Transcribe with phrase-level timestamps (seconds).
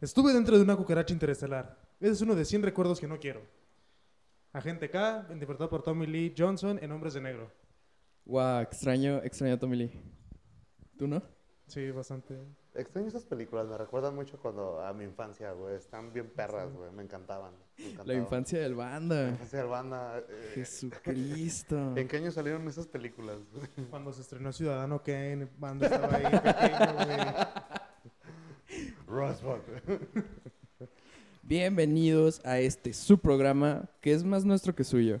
[0.00, 1.76] Estuve dentro de una cucaracha interestelar.
[2.00, 3.42] Ese es uno de 100 recuerdos que no quiero.
[4.52, 7.50] Agente K, interpretado por Tommy Lee Johnson en Hombres de Negro.
[8.24, 10.00] Guau, extraño, extraño a Tommy Lee.
[10.96, 11.22] ¿Tú no?
[11.66, 12.38] Sí, bastante.
[12.74, 15.74] Extraño esas películas, me recuerdan mucho cuando a mi infancia, güey.
[15.74, 16.90] Están bien perras, güey.
[16.92, 17.52] Me encantaban.
[17.76, 19.28] me La infancia del La banda.
[19.30, 20.18] infancia del banda.
[20.28, 21.76] eh, Jesucristo.
[21.96, 23.36] ¿En qué año salieron esas películas?
[23.90, 27.18] Cuando se estrenó Ciudadano Kane, banda estaba ahí pequeño, güey.
[29.08, 29.58] Rosebud.
[31.42, 35.20] Bienvenidos a este su programa, que es más nuestro que suyo.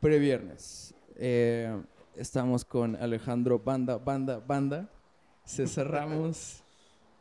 [0.00, 0.94] Previernes.
[1.16, 1.80] Eh,
[2.16, 4.88] estamos con Alejandro Banda, Banda, Banda,
[5.44, 6.62] César Ramos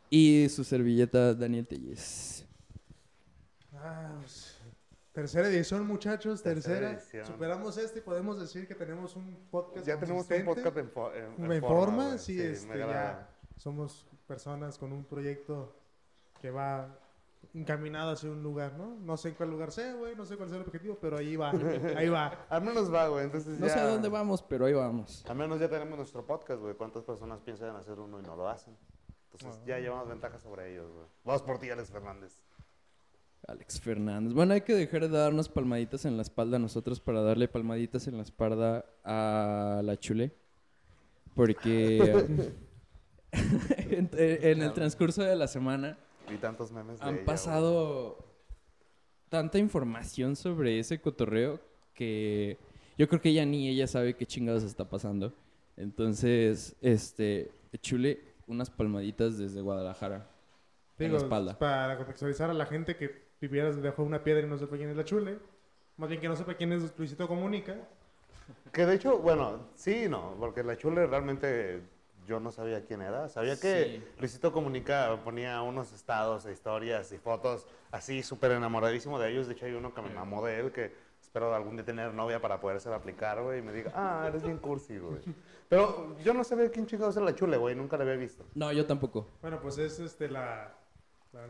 [0.09, 2.45] y su servilleta Daniel Telles.
[3.73, 4.57] Ah, pues,
[5.13, 6.91] tercera edición, muchachos, Tercera tercera.
[6.99, 7.25] edición.
[7.27, 11.11] Superamos este y podemos decir que tenemos un podcast Ya tenemos un podcast en, fo-
[11.13, 15.75] en- forma, sí, me este, ya somos personas con un proyecto
[16.39, 16.99] que va
[17.53, 18.95] encaminado hacia un lugar, ¿no?
[19.01, 21.35] No sé en cuál lugar sea, güey, no sé cuál sea el objetivo, pero ahí
[21.35, 21.51] va,
[21.95, 22.45] ahí va.
[22.49, 23.25] Al menos va, güey.
[23.25, 23.73] Entonces No ya...
[23.73, 25.25] sé a dónde vamos, pero ahí vamos.
[25.27, 26.75] Al menos ya tenemos nuestro podcast, güey.
[26.75, 28.75] ¿Cuántas personas piensan en hacer uno y no lo hacen?
[29.31, 31.05] Entonces ya llevamos ventaja sobre ellos, güey.
[31.23, 32.39] Vamos por ti, Alex Fernández.
[33.47, 34.33] Alex Fernández.
[34.33, 38.07] Bueno, hay que dejar de darnos palmaditas en la espalda a nosotros para darle palmaditas
[38.07, 40.35] en la espalda a la chule.
[41.35, 41.97] Porque
[43.31, 45.97] en, en el transcurso de la semana
[46.33, 48.17] Y tantos memes de han ella, pasado
[49.29, 51.59] tanta información sobre ese cotorreo
[51.93, 52.57] que
[52.97, 55.33] yo creo que ella ni ella sabe qué chingados está pasando.
[55.77, 60.27] Entonces, este, chule unas palmaditas desde Guadalajara
[60.97, 61.57] en Digo, la espalda.
[61.57, 64.89] para contextualizar a la gente que viviera debajo de una piedra y no sepa quién
[64.89, 65.39] es la chule,
[65.95, 67.85] más bien que no sepa quién es Luisito Comunica, güey.
[68.73, 71.81] Que de hecho, bueno, sí y no, porque la chule realmente
[72.29, 73.27] yo no sabía quién era.
[73.27, 74.03] Sabía que Sí.
[74.19, 79.47] Luisito Comunica ponía unos estados e historias y fotos así súper enamoradísimo de ellos.
[79.47, 82.39] De hecho, hay uno que me mamó de él que espero algún día tener novia
[82.39, 85.19] para poderse aplicar, güey, y me diga, ah, eres bien cursi, güey.
[85.69, 88.45] Pero yo no sabía quién chingados era la chule, güey, nunca la había visto.
[88.55, 89.27] No, yo tampoco.
[89.41, 90.73] bueno, pues es este la,
[91.33, 91.45] la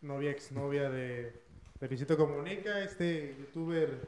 [0.00, 1.42] novia, exnovia de,
[1.80, 4.00] de Luisito Comunica, este youtuber,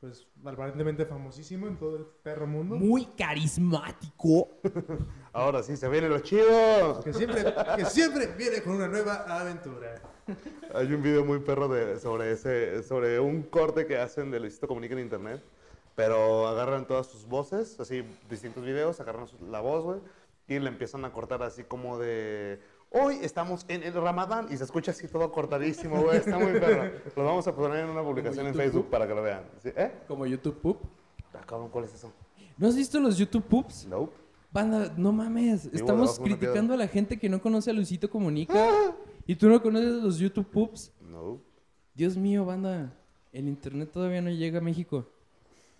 [0.00, 2.76] pues aparentemente famosísimo en todo el perro mundo.
[2.76, 4.48] Muy carismático.
[5.32, 7.00] Ahora sí, se viene lo chido.
[7.02, 7.44] Que siempre,
[7.76, 10.00] que siempre viene con una nueva aventura.
[10.74, 14.68] Hay un video muy perro de, sobre, ese, sobre un corte que hacen de Luisito
[14.68, 15.42] Comunica en internet,
[15.94, 20.00] pero agarran todas sus voces, así distintos videos, agarran su- la voz, güey,
[20.46, 22.60] y le empiezan a cortar así como de,
[22.90, 26.90] hoy estamos en el Ramadán, y se escucha así todo cortadísimo, güey, está muy perro.
[27.16, 28.54] Lo vamos a poner en una publicación en.
[28.54, 29.44] Facebook para que lo vean.
[29.62, 29.70] ¿Sí?
[29.76, 29.92] ¿Eh?
[30.06, 30.78] Como YouTube Poop.
[31.34, 32.12] Ah, cabrón, ¿cuál es eso?
[32.56, 33.86] ¿No has visto los YouTube Poops?
[33.86, 34.12] Nope.
[34.50, 35.66] Banda, no mames.
[35.66, 38.70] Estamos criticando a la gente que no conoce a Luisito Comunica.
[39.26, 40.90] ¿Y tú no conoces los YouTube Poops?
[41.00, 41.38] No.
[41.94, 42.92] Dios mío, banda.
[43.32, 45.06] El internet todavía no llega a México.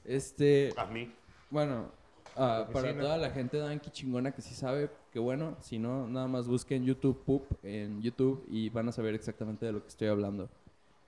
[0.04, 1.12] Este, A mí.
[1.50, 1.90] bueno,
[2.38, 6.28] ah, para toda la gente danqui chingona que sí sabe, que bueno, si no, nada
[6.28, 10.08] más busquen YouTube Poop en YouTube y van a saber exactamente de lo que estoy
[10.08, 10.48] hablando.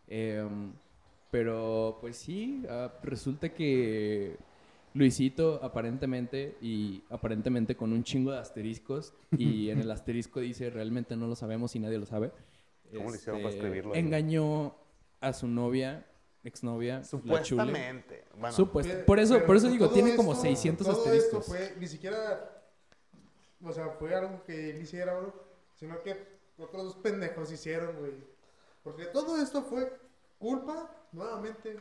[0.09, 0.73] Em,
[1.31, 4.37] pero pues sí, ah, resulta que
[4.93, 11.17] Luisito aparentemente y aparentemente con un chingo de asteriscos y en el asterisco dice realmente
[11.17, 12.33] no lo sabemos y nadie lo sabe.
[12.93, 13.95] ¿Cómo le hicieron para este, escribirlo?
[13.95, 14.75] Engañó
[15.21, 16.07] a su novia,
[16.45, 17.43] exnovia, la chule.
[17.45, 18.25] Supuestamente.
[18.39, 18.93] Bueno, Supuesto.
[18.93, 21.41] Pero- por eso, pero por eso digo, tiene como esto- 600 todo asteriscos.
[21.41, 22.63] esto fue, ni siquiera,
[23.63, 25.35] o sea, fue algo que él hiciera, bro,
[25.77, 28.13] sino que otros dos pendejos hicieron, güey.
[28.83, 29.93] Porque todo esto fue
[30.39, 31.77] culpa, nuevamente,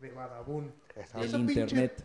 [0.00, 0.72] de Badabun.
[0.96, 2.02] esa- El internet.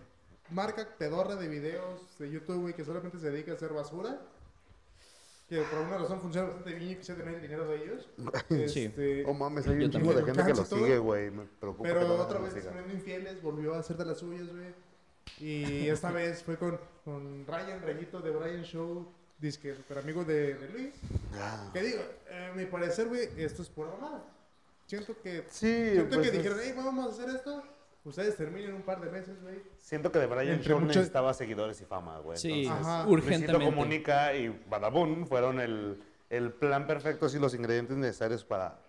[0.51, 4.21] Marca pedorra de videos de YouTube, güey, que solamente se dedica a hacer basura.
[5.47, 8.09] Que por alguna razón funciona bastante bien y quise tener el dinero de ellos.
[8.73, 8.85] Sí.
[8.85, 11.29] Este, Oh mames, hay un chingo de gente que lo sigue, güey.
[11.31, 12.69] Me preocupa que Pero no otra vez siga.
[12.71, 14.73] poniendo infieles, volvió a hacer de las suyas, güey.
[15.39, 19.07] Y esta vez fue con, con Ryan Rayito de Brian Show,
[19.37, 20.95] disque super amigo de, de Luis.
[21.35, 21.69] Ah.
[21.73, 24.23] Que digo, eh, a mi parecer, güey, esto es pura mamada.
[24.87, 27.63] Siento que, Sí, siento pues que es- dijeron, hey, vamos a hacer esto.
[28.05, 29.55] Ustedes terminen un par de meses, güey.
[29.79, 32.37] Siento que de Brian Entre Show muchos- necesitaba seguidores y fama, güey.
[32.37, 33.03] Sí, Entonces, Ajá.
[33.05, 33.65] Luisito urgentemente.
[33.65, 35.99] Comunica y Badabun fueron el,
[36.29, 38.79] el plan perfecto, así los ingredientes necesarios para...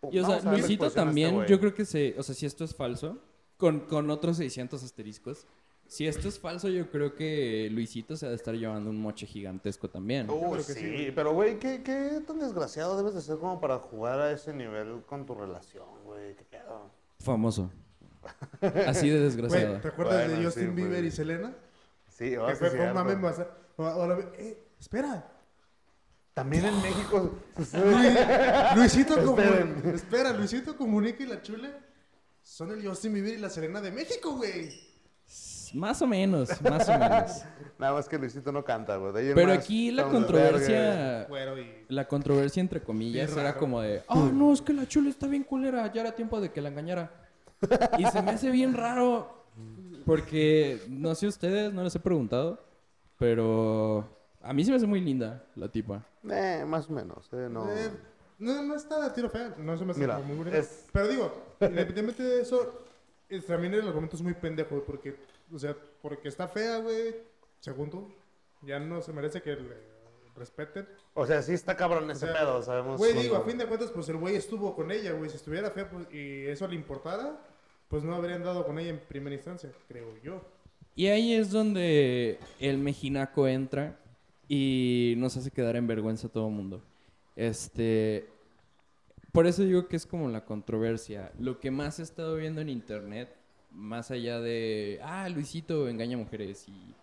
[0.00, 1.48] Pum, Y o sea, Luisito este también, güey.
[1.48, 3.18] yo creo que se, o sea, si esto es falso,
[3.56, 5.46] con, con otros 600 asteriscos,
[5.86, 9.24] si esto es falso, yo creo que Luisito se ha de estar llevando un moche
[9.24, 10.28] gigantesco también.
[10.28, 13.58] Uh, creo que sí, sí, pero güey, ¿qué, ¿qué tan desgraciado debes de ser como
[13.60, 16.34] para jugar a ese nivel con tu relación, güey?
[16.34, 16.90] ¿Qué pedo?
[17.20, 17.70] Famoso.
[18.86, 19.68] Así de desgraciado.
[19.70, 21.52] Güey, ¿te acuerdas Bueno, de Justin sí, Bieber y Selena?
[22.08, 22.94] Sí, Que oh, sí, fue, fue un cierto.
[22.94, 25.26] mame bastante- Ahora, eh, espera.
[26.34, 28.74] También en México sucede.
[28.76, 29.90] Luisito Comunica.
[29.94, 31.70] Espera, Luisito Comunica y la Chule
[32.42, 34.86] son el Justin Bieber y la Serena de México, güey.
[35.74, 37.42] Más o menos, más o menos.
[37.78, 39.34] Nada más que Luisito no canta, güey.
[39.34, 41.92] Pero más, aquí la controversia, y.
[41.92, 45.42] la controversia entre comillas era como de, ah, no, es que la chula está bien
[45.42, 47.10] culera, ya era tiempo de que la engañara.
[47.98, 49.44] Y se me hace bien raro
[50.04, 52.62] porque no sé ustedes, no les he preguntado,
[53.18, 54.08] pero
[54.42, 56.04] a mí se me hace muy linda la tipa.
[56.28, 57.68] Eh, más o menos, eh, no.
[57.70, 57.90] Eh,
[58.38, 61.08] no, no está de tiro fea, no se me hace Mira, como muy es- Pero
[61.08, 62.84] digo, independientemente de eso,
[63.28, 65.16] es- también el argumento es muy pendejo, porque,
[65.52, 67.14] o sea, porque está fea, güey,
[67.60, 68.12] según tú,
[68.62, 69.95] ya no se merece que le
[70.36, 70.86] respeten.
[71.14, 72.98] O sea, sí está cabrón O ese sea, pedo, sabemos.
[72.98, 75.70] Güey, digo, a fin de cuentas, pues el güey estuvo con ella, güey, si estuviera
[75.70, 77.40] fea pues, y eso le importara,
[77.88, 80.42] pues no habrían dado con ella en primera instancia, creo yo.
[80.94, 83.98] Y ahí es donde el mexinaco entra
[84.48, 86.82] y nos hace quedar en vergüenza a todo el mundo.
[87.34, 88.26] Este,
[89.32, 91.32] por eso digo que es como la controversia.
[91.38, 93.36] Lo que más he estado viendo en internet,
[93.70, 96.94] más allá de, ah, Luisito engaña mujeres y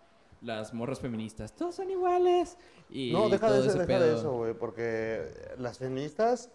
[0.44, 2.57] las morras feministas, todos son iguales.
[2.90, 4.18] Y No, deja todo de, eso, ese deja de pedo.
[4.19, 5.25] eso, güey, porque
[5.57, 6.50] las feministas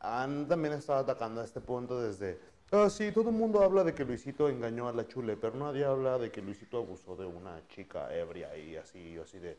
[0.00, 2.38] han también estado atacando a este punto desde...
[2.70, 5.84] Ah, sí, todo el mundo habla de que Luisito engañó a la chule, pero nadie
[5.84, 9.56] habla de que Luisito abusó de una chica ebria y así, así de...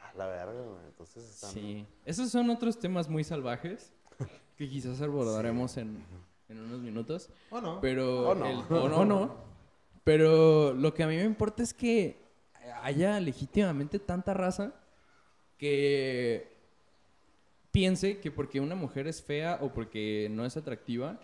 [0.00, 0.84] Ah, la verga, güey.
[0.86, 1.50] Entonces están...
[1.52, 3.92] Sí, esos son otros temas muy salvajes
[4.56, 6.04] que quizás abordaremos en,
[6.48, 7.30] en unos minutos.
[7.50, 7.80] ¿O no?
[7.80, 8.46] Pero O no.
[8.46, 9.34] el- o no, no.
[10.02, 12.16] Pero lo que a mí me importa es que
[12.84, 14.72] haya legítimamente tanta raza
[15.58, 16.56] que
[17.70, 21.18] piense que porque una mujer es fea o porque no es atractiva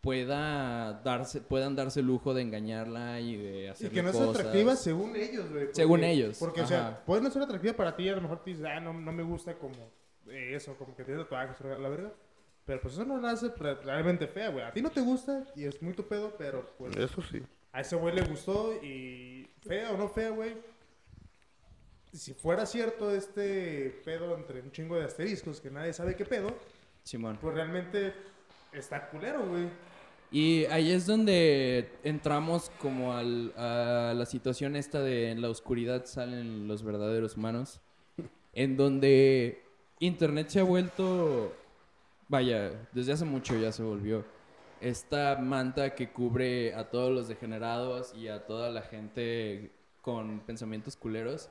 [0.00, 4.16] pueda darse puedan darse el lujo de engañarla y de Y hacer que no es
[4.16, 4.36] cosas.
[4.36, 5.64] atractiva según ellos, güey.
[5.64, 6.68] porque- Según ellos, Porque, o ajá.
[6.68, 9.12] sea, puede no ser atractiva para ti, a lo mejor te dices, ah, no, no
[9.12, 9.74] me gusta como
[10.28, 12.12] eh, eso, como que tiene tatuajes, la verga.
[12.66, 13.48] Pero pues eso no la hace
[13.82, 14.64] realmente fea, güey.
[14.64, 17.42] A ti no te gusta y es muy tu pedo, pero pues Eso sí.
[17.74, 20.54] A ese güey le gustó y fea o no fea, güey.
[22.12, 26.56] Si fuera cierto este pedo entre un chingo de asteriscos que nadie sabe qué pedo,
[27.02, 27.36] Simón.
[27.40, 28.14] pues realmente
[28.72, 29.68] está culero, güey.
[30.30, 36.06] Y ahí es donde entramos como al- a la situación esta de en la oscuridad
[36.06, 37.80] salen los verdaderos humanos,
[38.52, 39.62] en donde
[40.00, 41.52] Internet se ha vuelto,
[42.28, 44.24] vaya, desde hace mucho ya se volvió,
[44.84, 49.72] esta manta que cubre a todos los degenerados y a toda la gente
[50.02, 51.48] con pensamientos culeros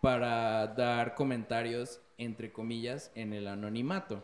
[0.00, 4.22] para dar comentarios, entre comillas, en el anonimato.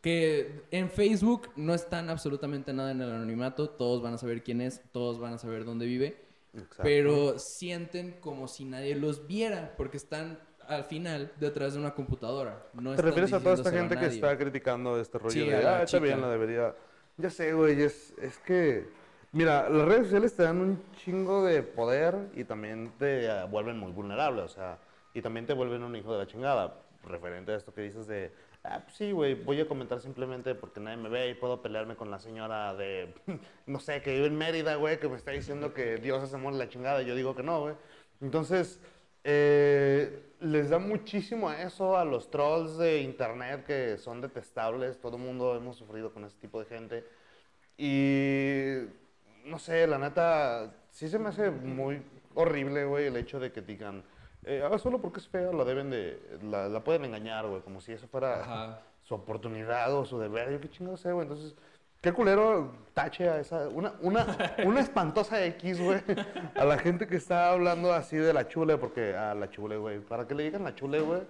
[0.00, 4.62] Que en Facebook no están absolutamente nada en el anonimato, todos van a saber quién
[4.62, 6.82] es, todos van a saber dónde vive, Exacto.
[6.82, 12.66] pero sienten como si nadie los viera, porque están al final detrás de una computadora.
[12.72, 15.82] No ¿Te refieres a toda esta gente que está criticando este rollo Sí, de, ah,
[15.82, 16.74] está bien, la debería...
[17.22, 18.88] Ya sé, güey, es, es que...
[19.30, 23.78] Mira, las redes sociales te dan un chingo de poder y también te eh, vuelven
[23.78, 24.78] muy vulnerable, o sea,
[25.14, 28.32] y también te vuelven un hijo de la chingada, referente a esto que dices de,
[28.64, 31.94] ah, pues sí, güey, voy a comentar simplemente porque nadie me ve y puedo pelearme
[31.94, 33.14] con la señora de,
[33.66, 36.54] no sé, que vive en Mérida, güey, que me está diciendo que Dios hace amor
[36.54, 37.74] la chingada y yo digo que no, güey.
[38.20, 38.80] Entonces,
[39.24, 45.00] eh, les da muchísimo a eso, a los trolls de internet que son detestables.
[45.00, 47.04] Todo el mundo hemos sufrido con ese tipo de gente.
[47.84, 48.78] Y
[49.44, 52.00] no sé, la neta, sí se me hace muy
[52.36, 54.04] horrible, güey, el hecho de que digan,
[54.44, 57.80] eh, ah, solo porque es fea la deben de, la, la pueden engañar, güey, como
[57.80, 58.82] si eso fuera Ajá.
[59.02, 60.52] su oportunidad o su deber.
[60.52, 61.24] Yo qué chingados sé, güey.
[61.26, 61.56] Entonces,
[62.00, 63.68] qué culero tache a esa.
[63.68, 64.26] Una, una,
[64.64, 66.00] una espantosa X, güey.
[66.54, 69.98] A la gente que está hablando así de la chule, porque a la chule, güey.
[69.98, 71.22] Para que le digan la chule, güey,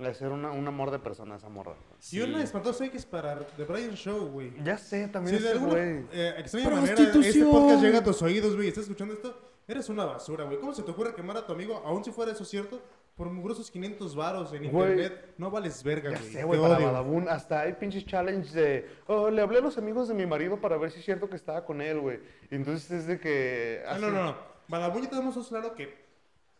[0.00, 1.74] le ser una, un amor de persona a esa morra.
[2.10, 4.52] Y una espantosa X para The Brian Show, güey.
[4.64, 6.04] Ya sé, también Si de alguna güey.
[6.12, 7.50] eh, extraña manera este Prostitución.
[7.50, 9.38] podcast llega a tus oídos, güey, estás escuchando esto,
[9.68, 10.58] eres una basura, güey.
[10.58, 12.80] ¿Cómo se te ocurre quemar a tu amigo, aun si fuera eso cierto,
[13.16, 14.90] por mugrosos 500 varos en Güey.
[14.92, 15.34] internet?
[15.36, 16.32] No vales verga, Ya güey.
[16.32, 16.86] sé, güey, para odio.
[16.86, 17.28] Badabun.
[17.28, 18.88] Hasta hay pinches challenge de.
[19.06, 21.36] Oh, le hablé a los amigos de mi marido para ver si es cierto que
[21.36, 22.20] estaba con él, güey.
[22.50, 23.82] Y entonces es de que.
[23.86, 24.36] Ah, no, no, no.
[24.68, 25.94] Badabun ya tenemos claro que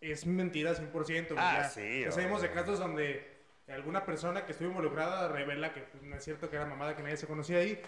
[0.03, 0.93] es mentira 100%.
[0.93, 1.69] güey, Ah, ya.
[1.71, 3.30] sí, Ya sabemos de casos donde
[3.73, 7.03] alguna persona que estuvo involucrada revela que pues, no es cierto que era mamada, que
[7.03, 7.81] nadie se conocía ahí.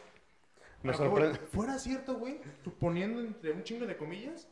[0.82, 1.38] Me sorprende.
[1.52, 4.48] Fuera cierto, güey, suponiendo entre un chingo de comillas,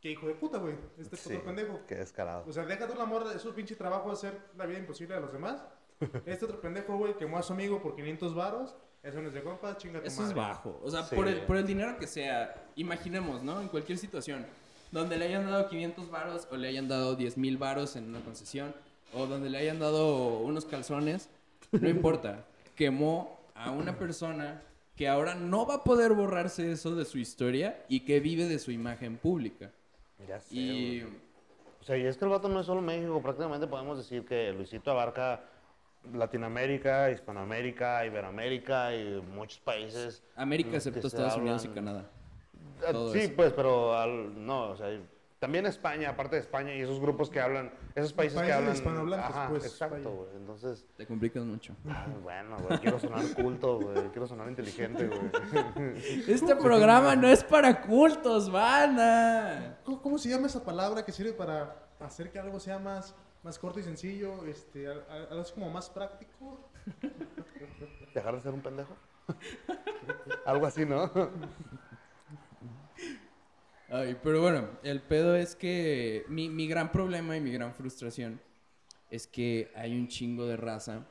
[0.00, 1.80] que hijo de puta, güey, este Sí, puto pendejo.
[1.86, 2.44] Qué descarado.
[2.46, 5.14] O sea, deja tú la morra de su pinche trabajo de hacer la vida imposible
[5.16, 5.62] a los demás.
[6.26, 8.76] Este otro pendejo, güey, quemó a su amigo por 500 varos.
[9.02, 10.40] Eso no es de compa, chinga tu Eso es madre.
[10.40, 10.80] bajo.
[10.82, 11.14] O sea, Sí.
[11.16, 13.60] por, el, por el dinero que sea, imaginemos, ¿no?
[13.62, 14.44] En cualquier situación,
[14.90, 18.20] donde le hayan dado 500 varos o le hayan dado 10 mil varos en una
[18.20, 18.74] concesión,
[19.14, 21.28] o donde le hayan dado unos calzones,
[21.72, 22.44] no importa.
[22.74, 24.62] Quemó a una persona
[24.96, 28.58] que ahora no va a poder borrarse eso de su historia y que vive de
[28.58, 29.70] su imagen pública.
[30.26, 31.02] Ya sé, Y.
[31.80, 34.52] O sea, y es que el vato no es solo México, prácticamente podemos decir que
[34.52, 35.44] Luisito abarca
[36.12, 40.22] Latinoamérica, Hispanoamérica, Iberoamérica y muchos países.
[40.34, 42.10] América excepto Estados Unidos y hablan- Canadá.
[42.86, 43.32] Ah, todo sí, eso.
[43.36, 44.88] pues, pero al- no, o sea,
[45.38, 48.72] también España, aparte de España y esos grupos que hablan, esos países, que hablan.
[48.74, 50.28] hispanohablantes, Ajá, pues, exacto, güey.
[50.36, 51.74] Entonces, Te complicas mucho.
[51.88, 55.20] ah, bueno, güey, quiero sonar culto, güey, quiero sonar inteligente, güey.
[56.26, 59.78] Este programa no es para cultos, vana.
[59.84, 63.58] ¿Cómo, cómo se llama esa palabra que sirve para hacer que algo sea más, más
[63.58, 64.44] corto y sencillo?
[64.46, 66.70] Este, al- al- algo así como más práctico.
[68.14, 68.94] ¿Dejar de ser un pendejo?
[70.46, 71.10] Algo así, ¿no?
[73.88, 78.40] Ay, pero bueno, el pedo es que mi, mi gran problema y mi gran frustración
[79.10, 81.06] es que hay un chingo de raza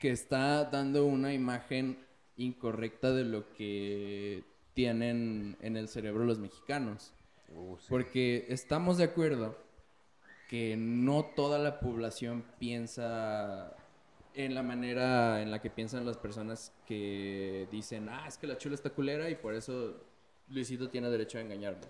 [0.00, 2.04] que está dando una imagen
[2.36, 7.12] incorrecta de lo que tienen en el cerebro los mexicanos.
[7.48, 7.86] Uh, sí.
[7.88, 9.56] Porque estamos de acuerdo
[10.48, 13.74] que no toda la población piensa
[14.34, 18.58] en la manera en la que piensan las personas que dicen, ah, es que la
[18.58, 19.96] chula está culera y por eso
[20.48, 21.82] Luisito tiene derecho a engañarme.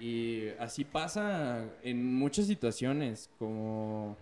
[0.00, 4.16] Y así pasa en muchas situaciones, como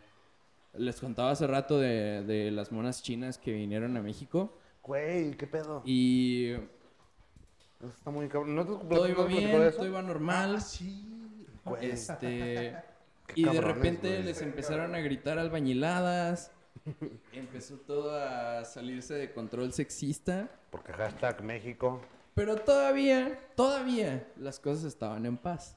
[0.74, 4.56] les contaba hace rato de, de las monas chinas que vinieron a México.
[4.82, 5.82] Güey, ¿qué pedo?
[5.84, 8.54] Y Eso está muy cabrón.
[8.54, 9.76] ¿No te todo iba bien, eso?
[9.78, 10.56] todo iba normal.
[10.56, 11.06] Ah, sí.
[11.64, 11.90] Güey.
[11.90, 12.76] Este,
[13.34, 14.22] y de repente güey.
[14.22, 16.52] les empezaron a gritar albañiladas.
[17.32, 20.48] Empezó todo a salirse de control sexista.
[20.70, 22.00] Porque hashtag México.
[22.36, 25.74] Pero todavía, todavía las cosas estaban en paz.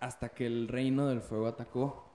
[0.00, 2.10] Hasta que el reino del fuego atacó.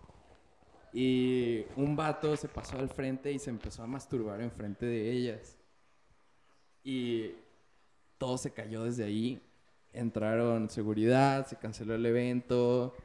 [0.92, 5.60] Y un vato se pasó al frente y se empezó a masturbar enfrente de ellas.
[6.84, 7.36] Y
[8.18, 9.44] todo se cayó desde ahí.
[9.94, 12.96] Entraron seguridad, se canceló el evento.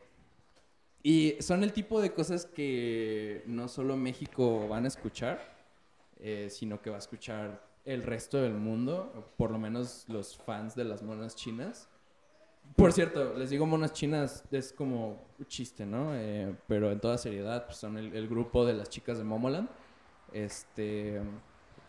[1.02, 5.54] Y son el tipo de cosas que no solo México van a escuchar,
[6.18, 10.74] eh, sino que va a escuchar el resto del mundo, por lo menos los fans
[10.74, 11.88] de las monas chinas.
[12.76, 16.14] Por cierto, les digo monas chinas, es como un chiste, ¿no?
[16.14, 19.68] Eh, pero en toda seriedad, pues son el, el grupo de las chicas de Momoland.
[20.32, 21.20] Este,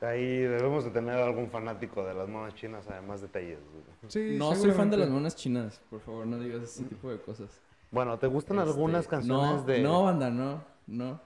[0.01, 3.59] Ahí debemos de tener algún fanático de las monas chinas, además de Telles.
[4.07, 7.21] Sí, no soy fan de las monas chinas, por favor, no digas ese tipo de
[7.21, 7.61] cosas.
[7.89, 9.81] Bueno, ¿te gustan Este, algunas canciones no, de...?
[9.81, 11.21] No, banda, no, no.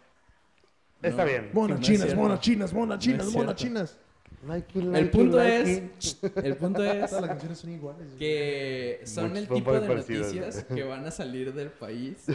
[1.02, 1.30] Está No.
[1.30, 1.50] bien.
[1.54, 4.00] Monas chinas, monas chinas, monas chinas, monas chinas.
[4.44, 5.90] Nike, El punto Nike.
[6.00, 8.08] es, el punto es Todas las canciones son iguales.
[8.20, 12.26] que son Muchos el tipo de noticias que van a salir del país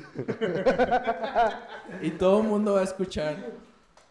[2.02, 3.36] y todo el mundo va a escuchar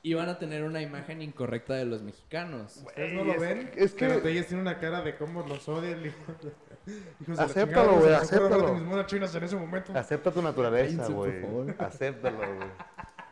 [0.03, 2.77] y van a tener una imagen incorrecta de los mexicanos.
[2.87, 5.91] Ustedes no lo ven, es que- pero Telles tiene una cara de cómo los odia
[5.91, 8.67] el hijo de- hijos de la Acéptalo, chingada, güey, acéptalo.
[8.67, 9.91] de mis monas chinas en ese momento.
[9.95, 11.41] Acepta tu naturaleza, Cállense, por güey.
[11.41, 11.75] favor.
[11.77, 12.69] Acéptalo, güey.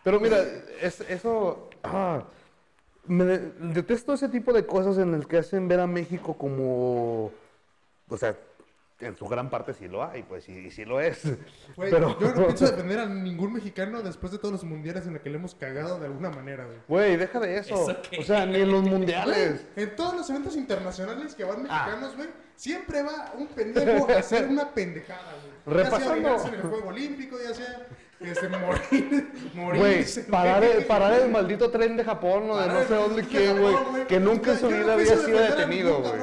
[0.04, 0.38] Pero mira,
[0.82, 1.70] es, eso...
[1.84, 2.24] ah,
[3.10, 7.32] me de- detesto ese tipo de cosas en el que hacen ver a México como...
[8.08, 8.36] O sea,
[9.02, 11.22] en su gran parte sí lo hay, pues, y, y sí lo es.
[11.76, 15.14] Güey, Pero- Yo no pienso defender a ningún mexicano después de todos los mundiales en
[15.14, 16.78] los que le hemos cagado de alguna manera, güey.
[16.88, 17.76] Güey, deja de eso.
[18.20, 19.66] O sea, ni en los mundiales.
[19.76, 21.86] En todos los eventos internacionales que van Ah.
[21.86, 25.34] mexicanos, güey, siempre va un pendejo a hacer una pendejada,
[25.66, 25.78] güey.
[25.84, 26.48] Ya sea Repasando.
[26.48, 27.88] en el Juego Olímpico, ya sea
[28.22, 30.24] este, morir, Güey, morirse.
[30.24, 30.78] parar, güey.
[30.78, 33.62] el- parar el maldito tren de Japón o de no sé el- dónde de quién,
[33.62, 33.76] güey.
[34.08, 36.14] Que nunca en su vida había sido detenido, güey.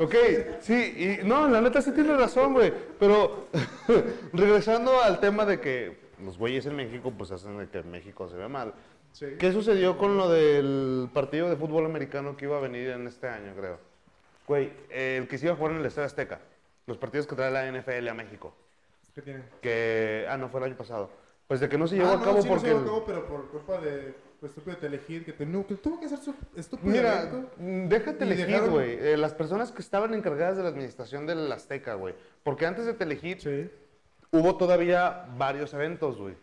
[0.00, 0.14] Ok,
[0.60, 2.72] sí, y no, la neta sí tiene razón, güey.
[2.98, 3.46] Pero
[4.32, 8.36] regresando al tema de que los güeyes en México, pues hacen de que México se
[8.36, 8.74] ve mal.
[9.12, 9.26] Sí.
[9.38, 13.28] ¿Qué sucedió con lo del partido de fútbol americano que iba a venir en este
[13.28, 13.78] año, creo?
[14.48, 16.40] Güey, el que se iba a jugar en el Estadio Azteca.
[16.86, 18.54] Los partidos que trae la NFL a México.
[19.14, 19.42] ¿Qué tiene?
[19.62, 21.10] Que, ah, no, fue el año pasado.
[21.46, 22.68] Pues de que no se llevó Ah, a no, cabo sí, no se porque...
[22.68, 26.06] llevó a cabo, pero por culpa de pues, estúpido Telehit, que, te- que tuvo que
[26.06, 28.98] hacer su estúpido Mira, mm, déjate elegir, güey.
[29.00, 32.14] Eh, las personas que estaban encargadas de la administración del Azteca, güey.
[32.42, 33.70] Porque antes de Telehit Sí.
[34.32, 36.34] hubo todavía varios eventos, güey.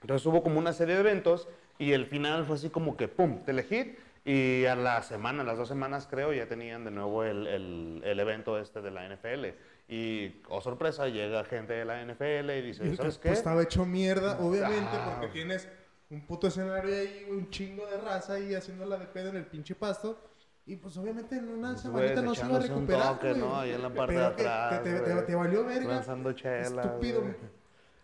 [0.00, 1.48] Entonces hubo como una serie de eventos
[1.78, 3.98] y el final fue así como que, ¡pum!, Telehit.
[4.26, 8.00] Y a la semana, a las dos semanas creo, ya tenían de nuevo el, el-
[8.04, 9.54] el evento este de la NFL.
[9.88, 13.30] Y, oh sorpresa, llega gente de la NFL y dice, Y el ¿sabes qué?
[13.30, 15.16] estaba hecho mierda, obviamente, Ah.
[15.20, 15.68] porque tienes
[16.10, 19.74] un puto escenario ahí, un chingo de raza ahí haciéndola de pedo en el pinche
[19.74, 20.18] pasto.
[20.66, 23.14] Y pues obviamente en una semanita no se iba a echándose un recuperar.
[23.20, 23.34] toque.
[23.34, 23.60] ¿no?
[23.60, 25.88] Ahí en la parte Pero de atrás, te, te- te valió verga.
[25.94, 27.20] Lanzando chela, Estúpido.
[27.20, 27.34] güey.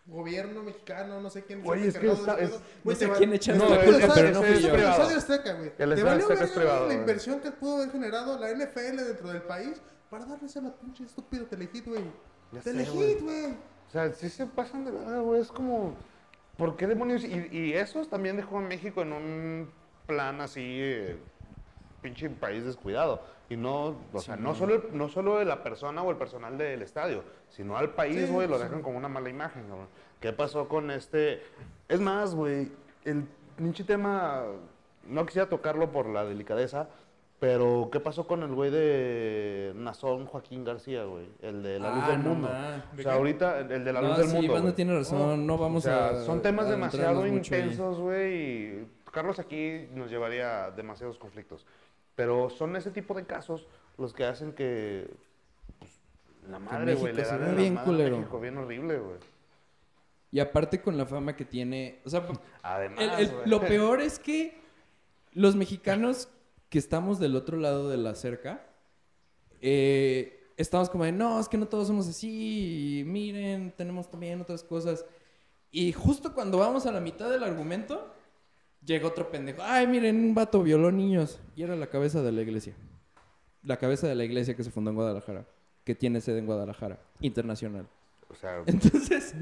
[0.06, 1.62] gobierno mexicano, no sé quién.
[1.62, 4.28] Güey, es que está- es- no sé quién echa No, la es- culpa, es- pero
[4.28, 4.72] es- no es fui yo.
[4.72, 4.92] privado.
[5.02, 5.72] Estadio Azteca, güey.
[5.78, 9.42] El Estadio Azteca es privado, la inversión que pudo haber generado la NFL dentro del
[9.42, 12.02] país para darles a la pinche estúpido Telehit, güey.
[12.62, 13.52] Telehit, güey.
[13.88, 15.40] O sea, sí se pasan de verdad, güey.
[15.40, 15.94] Es como,
[16.56, 17.24] ¿por qué demonios?
[17.24, 19.70] Y, y eso también dejó a México en un
[20.06, 21.16] plan así, eh,
[22.02, 23.22] pinche país descuidado.
[23.48, 26.82] Y no, o sea, no solo, no solo de la persona o el personal del
[26.82, 28.62] estadio, sino al país, Sí, güey, lo sí.
[28.64, 29.88] dejan con una mala imagen, cabrón.
[30.20, 31.42] ¿Qué pasó con este?
[31.88, 32.70] Es más, güey,
[33.04, 33.24] el
[33.56, 34.44] pinche tema,
[35.04, 36.88] no quisiera tocarlo por la delicadeza,
[37.40, 41.26] pero ¿qué pasó con el güey de Nazón Joaquín García, güey?
[41.42, 42.48] El de la luz Ah, del mundo.
[42.98, 44.52] O sea, ahorita, el de la No, luz del sí, mundo.
[44.52, 46.24] Banda tiene razón, no vamos O sea, a.
[46.24, 48.34] son temas a demasiado intensos, güey,
[48.82, 51.66] y tocarlos aquí nos llevaría a demasiados conflictos.
[52.14, 53.66] Pero son ese tipo de casos
[53.96, 55.08] los que hacen que
[55.78, 55.98] pues,
[56.48, 58.16] la madre, güey, le dan vea en la bien madre a culero.
[58.18, 59.16] México, bien horrible, güey.
[60.32, 62.00] Y aparte con la fama que tiene.
[62.04, 62.22] O sea,
[62.62, 63.48] Además, el- el- güey.
[63.48, 64.60] lo peor es que
[65.32, 66.28] los mexicanos
[66.70, 68.64] que estamos del otro lado de la cerca,
[69.60, 74.40] eh, estamos como de, no, es que no todos somos así, y miren, tenemos también
[74.40, 75.04] otras cosas.
[75.72, 78.14] Y justo cuando vamos a la mitad del argumento,
[78.84, 81.40] llega otro pendejo, ay, miren, un vato violó niños.
[81.56, 82.74] Y era la cabeza de la iglesia.
[83.64, 85.46] La cabeza de la iglesia que se fundó en Guadalajara,
[85.84, 87.88] que tiene sede en Guadalajara, internacional.
[88.28, 89.34] O sea, Entonces...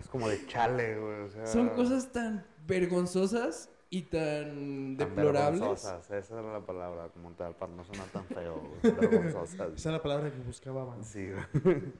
[0.00, 1.20] es como de chale, güey.
[1.20, 5.60] O sea, Son cosas tan vergonzosas y tan deplorables.
[5.60, 8.72] vergonzosas, Esa era la palabra como tal, para no sonar tan feo.
[8.82, 11.04] Esa es la palabra que buscaba, man.
[11.04, 11.82] Sí, güey.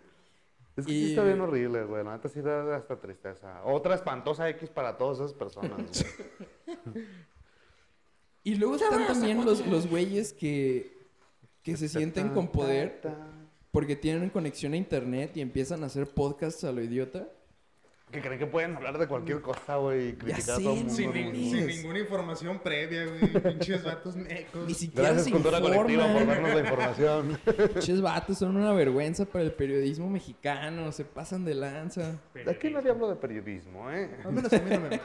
[0.75, 2.03] Es que sí está bien horrible, güey.
[2.03, 3.63] La neta sí da hasta tristeza.
[3.67, 6.97] Otra espantosa X para todas esas personas, güey.
[8.45, 10.97] Y luego están también los, los güeyes que,
[11.63, 13.01] que se sienten con poder
[13.71, 17.29] porque tienen conexión a internet y empiezan a hacer podcasts a lo idiota.
[18.13, 20.95] Que creen que pueden hablar de cualquier cosa, güey, y criticar a todo el mundo.
[20.95, 21.33] Sin, güey.
[21.67, 23.43] ninguna información previa, güey.
[23.43, 24.67] Pinches vatos mecos.
[24.69, 26.43] Ni siquiera Gracias, se Cultura Colectiva, por informan.
[26.43, 27.41] darnos la información.
[27.73, 30.93] Pinches vatos son una vergüenza para el periodismo mexicano.
[30.93, 32.21] Se pasan de lanza.
[32.47, 34.11] Aquí nadie habla de periodismo, ¿eh?
[34.25, 35.01] Al menos a mí no me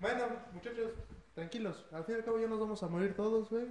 [0.00, 0.90] Bueno, muchachos,
[1.36, 1.84] tranquilos.
[1.92, 3.66] Al fin y al cabo ya nos vamos a morir todos, güey.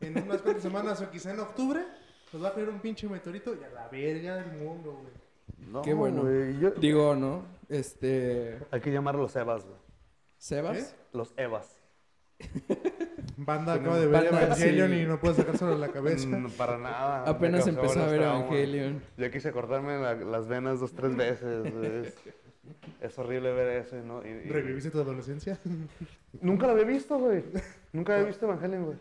[0.00, 1.84] En unas cuantas semanas o quizá en octubre
[2.32, 5.23] nos va a caer un pinche meteorito y a la verga del mundo, güey.
[5.58, 6.22] No, Qué bueno.
[6.60, 7.42] yo- Digo, ¿no?
[7.68, 8.58] Este...
[8.70, 9.76] Hay que llamarlos Evas, güey.
[10.38, 10.76] ¿Sebas?
[10.76, 11.16] ¿Qué?
[11.18, 11.76] Los Evas.
[13.36, 14.96] Banda acaba de ver Banda, Evangelion sí.
[15.00, 16.28] y no puede sacárselo de la cabeza.
[16.28, 17.24] Mm, para nada.
[17.26, 18.38] Apenas empezó a ver trauma.
[18.46, 19.02] Evangelion.
[19.16, 21.66] Ya quise cortarme la- las venas dos, tres veces.
[21.74, 22.14] Es,
[23.00, 24.24] es horrible ver eso, ¿no?
[24.24, 25.58] Y- y- ¿Reviviste tu adolescencia?
[26.40, 27.42] Nunca la había visto, güey.
[27.92, 28.96] Nunca había visto Evangelion, güey.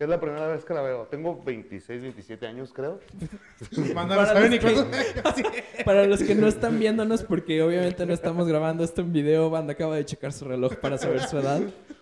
[0.00, 1.06] Es la primera vez que la veo.
[1.10, 3.00] Tengo 26, 27 años, creo.
[3.94, 5.64] Para los que-.
[5.84, 9.74] Para los que no están viéndonos, porque obviamente no estamos grabando esto en video, Banda
[9.74, 11.60] acaba de checar su reloj para saber su edad.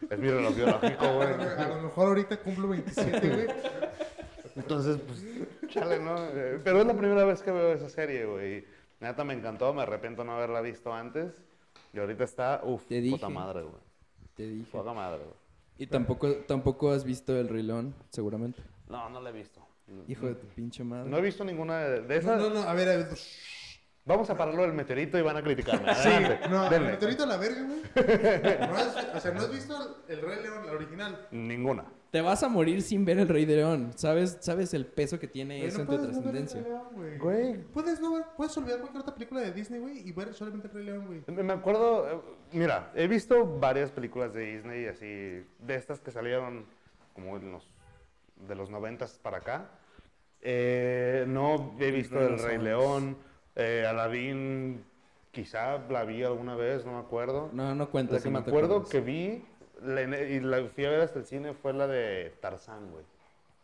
[0.08, 1.28] Es mi reloj biológico, güey.
[1.58, 3.46] A lo mejor ahorita cumplo 27, güey.
[4.54, 5.24] Entonces, pues,
[5.68, 6.24] chale, ¿no?
[6.26, 8.64] Eh, Pero es la primera vez que veo esa serie, güey.
[9.00, 11.32] Neta me encantó, me arrepiento no haberla visto antes.
[11.92, 13.16] Y ahorita está, uff, Te dije.
[13.16, 13.82] puta madre, güey.
[14.36, 14.70] Te dije.
[14.70, 15.47] Poca madre, güey.
[15.78, 18.60] Y tampoco, tampoco has visto El Rey León, seguramente.
[18.88, 19.64] No, no la he visto.
[20.06, 21.08] Hijo de tu pinche madre.
[21.08, 22.40] No he visto ninguna de, No, esas.
[22.40, 23.08] no, no, a ver, a ver.
[24.04, 25.94] Vamos a pararlo del meteorito y van a criticarme.
[25.94, 26.90] Sí, Adelante, no, el denle.
[26.92, 27.80] meteorito a la verga, güey.
[28.68, 31.28] No has, o sea, no has visto el, el Rey León, la original.
[31.30, 31.84] Ninguna.
[32.10, 33.92] Te vas a morir sin ver El Rey de León.
[33.94, 36.60] ¿Sabes, sabes el peso que tiene Güey, eso no en tu no trascendencia?
[36.62, 36.82] León,
[37.20, 37.58] güey.
[37.64, 40.84] Puedes, no, puedes olvidar cualquier otra película de Disney, güey, y ver solamente el Rey
[40.86, 41.22] León, güey.
[41.26, 42.20] Me me acuerdo, eh,
[42.52, 46.64] mira, he visto varias películas de Disney así, de estas que salieron
[47.14, 47.68] como en los,
[48.46, 49.70] de los noventas para acá.
[50.40, 52.56] Eh, no he visto El Rey.
[52.56, 53.18] León,
[53.54, 54.82] eh, Aladdin,
[55.30, 57.50] quizá la vi alguna vez, no me acuerdo.
[57.52, 58.14] No, no cuenta.
[58.14, 59.44] La si que me no acuerdo que vi
[59.82, 63.04] la- y la fui a ver hasta el cine fue la de Tarzán, güey.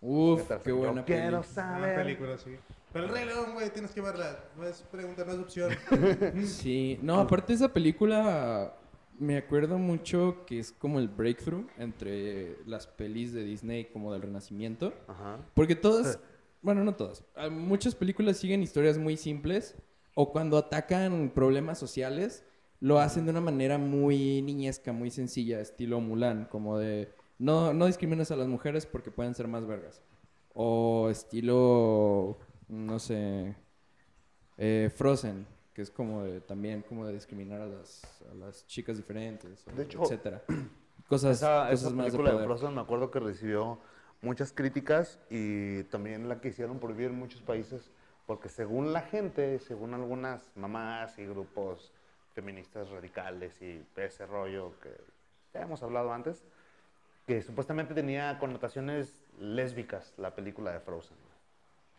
[0.01, 0.65] Uf, Tarzán.
[0.65, 1.29] qué buena Yo quiero.
[1.39, 1.97] Una saber.
[1.97, 2.57] película, sí.
[2.93, 4.39] Pero el Rey León, güey, tienes que verla.
[4.57, 5.71] No es pregunta, no es opción.
[6.45, 8.75] Sí, no, aparte de esa película,
[9.19, 14.23] me acuerdo mucho que es como el breakthrough entre las pelis de Disney como del
[14.23, 14.93] Renacimiento.
[15.09, 15.39] Ajá.
[15.55, 16.19] Porque todas,
[16.63, 19.75] bueno, no todas, ah, muchas películas siguen historias muy simples
[20.15, 22.45] o cuando atacan problemas sociales,
[22.81, 27.87] lo hacen de una manera muy niñesca, muy sencilla, estilo Mulan, como de no, no
[27.87, 30.03] discrimines a las mujeres porque pueden ser más vergas.
[30.55, 33.57] O estilo, no sé,
[34.57, 38.97] eh, Frozen, que es como de, también como de discriminar a las, a las chicas
[38.97, 40.43] diferentes, De hecho, etcétera.
[41.09, 42.49] Cosas, Esa, cosas esa más de película de, poder.
[42.49, 43.79] Frozen me acuerdo que recibió
[44.23, 47.91] muchas críticas y también la quisieron prohibir en muchos países
[48.27, 51.93] porque según la gente, según algunas mamás y grupos
[52.35, 54.91] feministas radicales y ese rollo que
[55.53, 56.45] ya hemos hablado antes,
[57.27, 61.17] que supuestamente tenía connotaciones lésbicas la película de Frozen.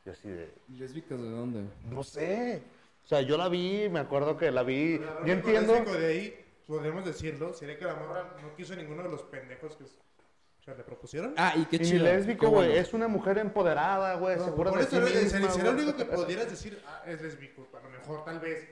[0.06, 1.64] Yo así de, ¿Lésbicas de dónde?
[1.90, 2.62] no sé.
[3.04, 5.00] O sea, yo la vi, me acuerdo que la vi.
[5.26, 5.74] Yo entiendo.
[5.74, 9.76] lésbico de ahí, podríamos decirlo, sería que la morra no quiso ninguno de los pendejos
[9.78, 11.34] que o sea, le propusieron.
[11.38, 12.04] Ah, y qué Y chido.
[12.04, 12.68] lésbico, qué güey.
[12.70, 12.82] bueno.
[12.82, 14.36] Es una mujer empoderada, güey.
[14.38, 17.22] No, por de eso sí sería- misma, sería lo único que pudieras decir, ah, es
[17.22, 18.68] lésbico, a lo mejor, tal vez.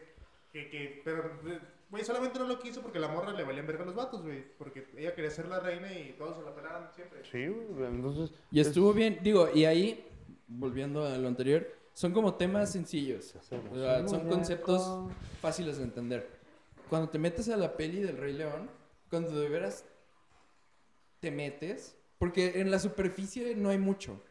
[0.53, 1.39] Que, que, pero,
[1.89, 4.45] güey, solamente no lo quiso porque la morra le valían verga a los vatos, güey.
[4.59, 7.25] Porque ella quería ser la reina y todos se la pelaban siempre.
[7.25, 7.87] Sí, güey.
[7.87, 8.31] Entonces.
[8.51, 10.07] Y estuvo bien, digo, y ahí,
[10.47, 13.35] volviendo a lo anterior, son como temas sencillos.
[13.35, 15.11] O sea, son conceptos
[15.41, 16.29] fáciles de entender.
[16.87, 18.69] Cuando te metes a la peli del Rey León,
[19.09, 19.85] cuando de veras
[21.19, 24.21] te metes, porque en la superficie no hay mucho.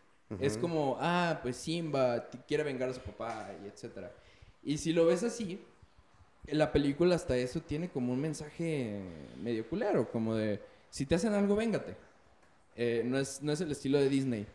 [0.41, 4.15] Es como, ah, pues Simba quiere vengar a su papá y etcétera.
[4.63, 5.61] Y si lo ves así,
[6.47, 9.01] la película hasta eso tiene como un mensaje
[9.43, 11.97] medio culero, como de, si te hacen algo, véngate.
[12.77, 14.47] Eh, no, es, no es el estilo de Disney.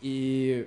[0.00, 0.64] Y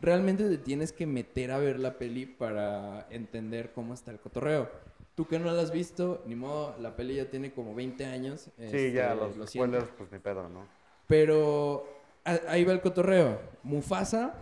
[0.00, 4.70] realmente te tienes que meter a ver la peli para entender cómo está el cotorreo.
[5.14, 8.42] Tú que no la has visto, ni modo, la peli ya tiene como 20 años.
[8.56, 10.64] Sí, este, ya, los lo spoilers, pues ni pedo, ¿no?
[11.08, 11.86] Pero
[12.24, 13.40] a- ahí va el cotorreo.
[13.64, 14.34] Mufasa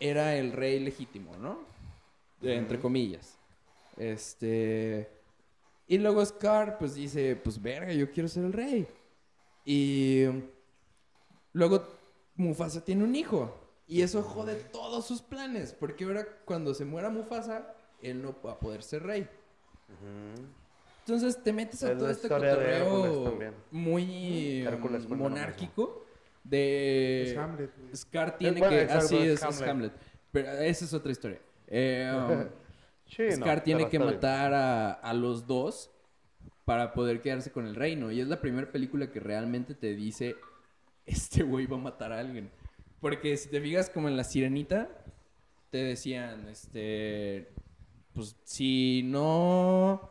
[0.00, 1.60] era el rey legítimo, ¿no?
[2.42, 3.37] Entre comillas.
[3.98, 5.10] Este.
[5.86, 8.86] Y luego Scar, pues dice: Pues verga, yo quiero ser el rey.
[9.64, 10.24] Y.
[11.52, 11.84] Luego
[12.36, 13.54] Mufasa tiene un hijo.
[13.86, 15.72] Y eso jode todos sus planes.
[15.72, 19.28] Porque ahora, cuando se muera Mufasa, él no va a poder ser rey.
[21.00, 23.38] Entonces te metes a Es todo este cotorreo
[23.70, 26.04] muy Hércules monárquico
[26.44, 27.96] de Es Hamlet, güey.
[27.96, 29.68] Scar tiene bueno, que así es es, es Hamlet.
[29.68, 29.92] Hamlet.
[30.30, 31.40] Pero esa es otra historia.
[31.66, 32.48] Eh, um,
[33.08, 35.90] Sí, no, Scar tiene que matar a, a los dos
[36.64, 38.10] para poder quedarse con el reino.
[38.12, 40.36] Y es la primera película que realmente te dice,
[41.06, 42.50] este güey va a matar a alguien.
[43.00, 44.88] Porque si te fijas como en La Sirenita,
[45.70, 47.48] te decían, este,
[48.12, 50.10] pues si no,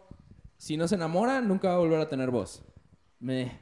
[0.57, 2.63] si no se enamora, nunca va a volver a tener voz.
[3.19, 3.59] Me,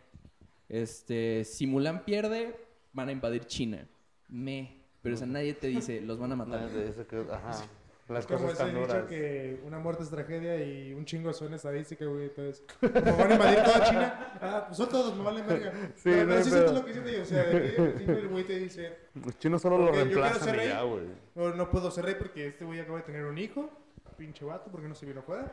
[0.70, 2.56] este, si Mulan pierde,
[2.94, 3.88] van a invadir China.
[4.30, 6.70] Me, pero o sea, nadie te dice, los van a matar.
[6.70, 7.66] Que- Ajá.
[8.08, 9.08] Las como cosas tan dicho duras.
[9.08, 12.26] que una muerte es tragedia y un chingo son estadística, güey.
[12.26, 15.74] Entonces, como van a invadir toda China, ah, pues son todos, me valen verga.
[15.96, 17.22] Sí, pero, no pero sí siento lo que siente yo.
[17.24, 21.06] O sea, el güey te dice, Los chinos solo lo reemplazan ya, güey.
[21.34, 23.70] no, no puedo ser rey porque este güey acaba de tener un hijo.
[24.18, 25.52] Pinche vato, porque no se vino afuera.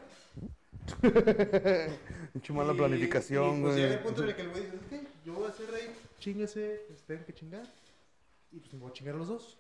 [2.34, 4.04] Mucho mala planificación, y, pues llega el güey.
[4.04, 7.24] punto en el que el güey dice, yo voy a ser rey, chingase, pues tengo
[7.24, 7.66] que chingar.
[8.52, 9.58] Y pues me voy a chingar a los dos.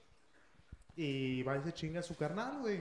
[0.96, 2.80] Y va y se chinga a su carnal, güey.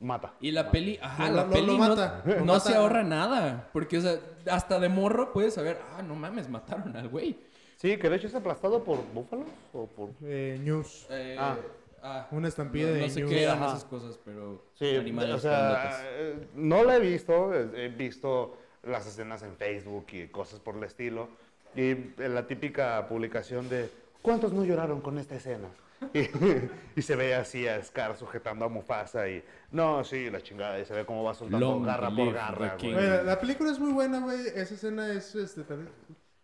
[0.00, 0.34] Mata.
[0.40, 2.60] Y la peli, ajá, Lo- la lo- lo peli no- mata, no, lo mata.
[2.60, 3.68] se ahorra nada.
[3.72, 7.36] Porque, o sea, hasta de morro puedes saber, ah, no mames, mataron al güey.
[7.76, 10.10] Sí, que de hecho es aplastado por búfalos o por...
[10.22, 11.06] Eh, news.
[11.10, 11.56] Eh, Ah.
[12.02, 13.30] ah, Una estampida no, de no sé news.
[13.32, 13.66] qué eran Ajá.
[13.72, 19.06] esas cosas, pero Sí, animales o sea, eh, no la he visto, he visto las
[19.06, 21.28] escenas en Facebook y cosas por el estilo.
[21.74, 23.90] Y la típica publicación de
[24.22, 25.68] ¿cuántos no lloraron con esta escena?
[26.14, 26.20] Y,
[26.96, 30.84] y se ve así a Scar sujetando a Mufasa y no, sí, la chingada, y
[30.84, 32.92] se ve cómo va soltando Long garra por garra, güey.
[32.94, 34.38] La, la película es muy buena, güey.
[34.54, 35.90] Esa escena es, este, también...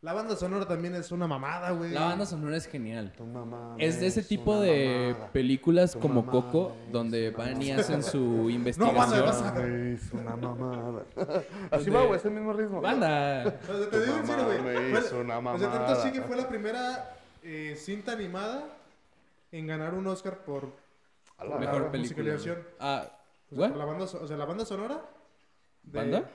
[0.03, 1.91] La banda sonora también es una mamada, güey.
[1.93, 3.11] La banda sonora es genial.
[3.17, 5.33] Tu mamá Es de ese es tipo de mamada.
[5.33, 7.81] películas Tu como mamá Coco, es donde van y mamada.
[7.81, 9.25] hacen su banda, investigación.
[9.25, 11.03] vas a- Me hizo una mamada.
[11.71, 12.83] Así va, güey, es el mismo ritmo.
[12.83, 13.45] Banda.
[13.67, 14.93] O sea, te digo en serio, güey.
[14.93, 15.93] hizo una O sea, tanto mamada.
[16.03, 18.74] así que fue la primera eh, cinta animada
[19.59, 20.69] en ganar un Oscar por,
[21.39, 22.37] A la Mejor película.
[22.81, 23.09] Ah,
[23.51, 25.01] o sea, la banda, o sea, la banda sonora.
[25.83, 26.31] de- ¿Banda?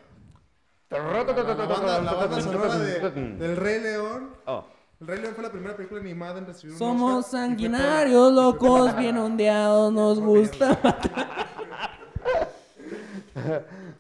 [0.89, 4.32] La, la banda, la banda sonora de- del Rey León.
[4.45, 4.65] Oh.
[5.01, 7.41] El Rey León fue la primera película animada en recibir un Somos Oscar.
[7.41, 10.77] sanguinarios, locos, bien ondeados, nos gusta.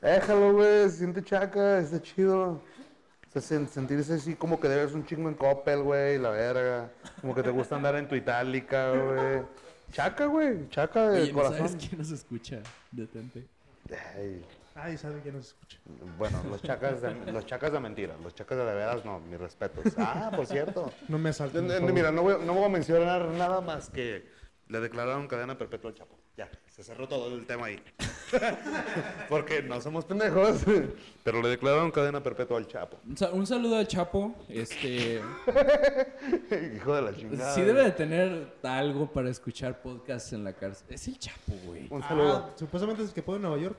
[0.01, 2.61] Déjalo, güey, siente chaca, está chido.
[3.29, 6.89] O sea, sen- sentirse así como que debes un chingo en Coppel, güey, la verga.
[7.21, 9.43] Como que te gusta andar en tu itálica, güey.
[9.91, 12.59] Chaca, güey, chaca de Oye, ¿no sabes quién nos escucha?
[12.91, 13.45] Detente.
[14.15, 15.77] Ay, Ay, saben que nos escucha.
[16.17, 19.39] bueno, los chacas, de, los chacas de mentira, los chacas de de veras no, mis
[19.39, 19.83] respetos.
[19.97, 20.91] Ah, por cierto.
[21.07, 21.67] No me asalten.
[21.93, 24.25] Mira, no voy, no voy a mencionar nada más que
[24.69, 26.17] le declararon cadena perpetua al Chapo.
[26.37, 27.77] Ya, se cerró todo el tema ahí.
[29.29, 30.61] Porque no somos pendejos,
[31.25, 32.97] pero le declararon cadena perpetua al Chapo.
[33.05, 34.33] Un, sa- un saludo al Chapo.
[34.47, 35.21] Este.
[36.75, 37.53] Hijo de la chingada.
[37.53, 40.87] Sí debe de tener algo para escuchar podcasts en la cárcel.
[40.89, 41.87] Es el Chapo, güey.
[41.89, 42.49] Un Ah, saludo.
[42.55, 43.77] supuestamente es que puede en Nueva York.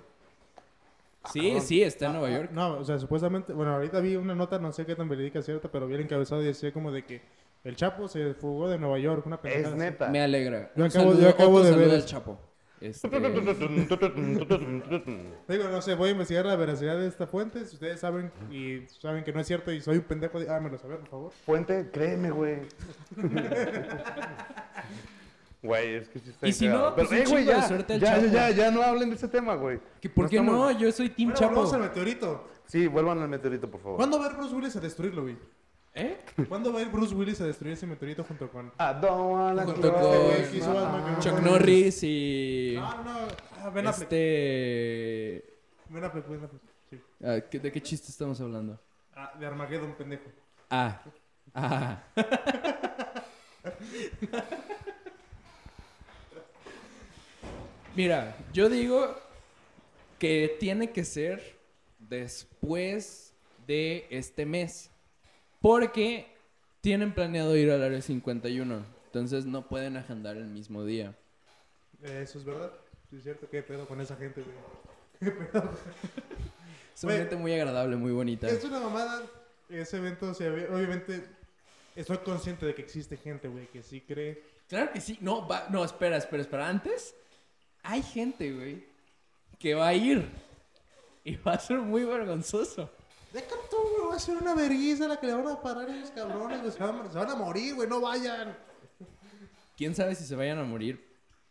[1.33, 2.51] Sí, sí, está en Nueva Ah, York.
[2.53, 5.47] No, o sea, supuestamente, bueno, ahorita vi una nota, no sé qué tan verídica es
[5.47, 7.23] cierta, pero vi el encabezado y decía como de que
[7.65, 9.77] el Chapo se fugó de Nueva York, una Es así.
[9.77, 10.09] neta.
[10.09, 10.71] Me alegra.
[10.77, 12.05] Yo Un acabo- yo saludo- acabo otro de saludo ver.
[12.05, 12.39] Chapo.
[12.81, 13.09] Este,
[15.49, 18.87] Digo, no sé, voy a investigar la veracidad de esta fuente, si ustedes saben y
[19.01, 21.33] saben que no es cierto y soy un pendejo, háganmelo saber, por favor.
[21.45, 22.61] Fuente, créeme, güey.
[25.62, 27.95] Güey, es que sí está Y si no, pues Pero, eh, güey, ya, ya, Chapo.
[27.99, 29.79] ya, ya, ya no hablen de ese tema, güey.
[30.01, 30.71] ¿que ¿Por qué estamos- no?
[30.79, 31.55] Yo soy Team Bueno, Chapo.
[31.57, 32.49] volvamos al meteorito.
[32.64, 33.97] Sí, vuelvan al meteorito, por favor.
[33.99, 35.37] ¿Cuándo va a Bruce Willis a destruirlo, güey?
[35.94, 36.18] ¿Eh?
[36.48, 38.66] ¿Cuándo va a ir Bruce Willis a destruir ese meteorito junto con...
[38.79, 41.40] I don't wanna Junto con Batman, no Chuck.
[41.40, 42.74] Norris y...
[42.76, 44.05] No, no, ah, Ben Affleck.
[44.12, 45.44] Este...
[45.88, 47.00] Ben Affleck, Ben Affleck, sí.
[47.24, 48.79] ah, ¿qué- ¿De qué chiste estamos hablando?
[49.16, 50.31] Ah, de Armageddon, pendejo.
[50.70, 51.03] Ah.
[51.55, 52.03] Ah.
[57.96, 59.16] Mira, yo digo
[60.18, 61.59] que tiene que ser
[61.98, 63.35] después
[63.66, 64.90] de este mes.
[65.61, 66.27] Porque
[66.81, 68.85] tienen planeado ir al área 51.
[69.07, 71.14] Entonces no pueden agendar el mismo día.
[72.03, 72.73] Eso es verdad.
[73.11, 73.49] Sí, es cierto.
[73.51, 74.57] ¿Qué pedo con esa gente, güey?
[75.20, 75.62] ¿Qué pedo?
[76.94, 78.46] Son Güey, gente muy agradable, muy bonita.
[78.49, 79.23] Es una mamada.
[79.68, 81.25] Ese evento, o sea, obviamente,
[81.96, 84.42] estoy consciente de que existe gente, güey, que sí cree.
[84.68, 85.18] Claro que sí.
[85.20, 86.68] No, va- no, espera, espera, espera.
[86.68, 87.14] Antes,
[87.83, 88.85] hay gente, güey,
[89.59, 90.27] que va a ir.
[91.25, 92.90] Y va a ser muy vergonzoso.
[93.33, 93.77] Deja tú,
[94.11, 96.73] va a ser una vergüenza la que le van a parar a los cabrones, güey.
[96.73, 98.57] Se van, se van a morir, güey, no vayan.
[99.77, 101.03] Quién sabe si se vayan a morir,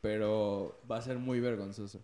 [0.01, 2.03] pero va a ser muy vergonzoso.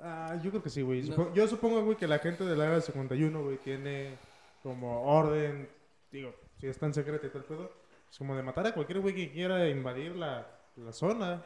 [0.00, 1.02] Ah, yo creo que sí, güey.
[1.04, 4.16] Supo- Yo supongo, güey, que la gente del área 51, güey, tiene
[4.62, 5.68] como orden,
[6.10, 7.70] digo, si es tan secreta y tal pedo,
[8.10, 11.42] es como de matar a cualquier güey que quiera invadir la, la zona.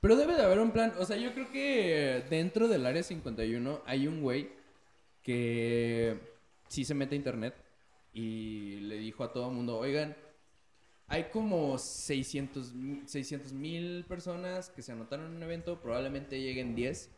[0.00, 0.92] Pero debe de haber un plan.
[0.98, 4.50] O sea, yo creo que dentro del área 51 hay un güey
[5.22, 6.18] que
[6.70, 7.54] sí se mete a internet
[8.14, 10.16] y le dijo a todo el mundo, oigan,
[11.08, 12.72] hay como 600
[13.52, 17.10] mil personas que se anotaron en un evento, probablemente lleguen 10.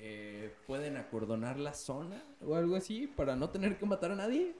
[0.00, 4.54] Eh, ¿Pueden acordonar la zona o algo así para no tener que matar a nadie?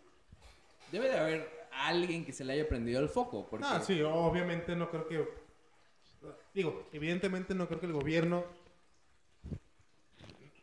[0.90, 3.46] Debe de haber alguien que se le haya prendido el foco.
[3.48, 3.66] Porque...
[3.68, 5.29] Ah, sí, obviamente no creo que.
[6.55, 8.44] Digo, evidentemente no creo que el gobierno.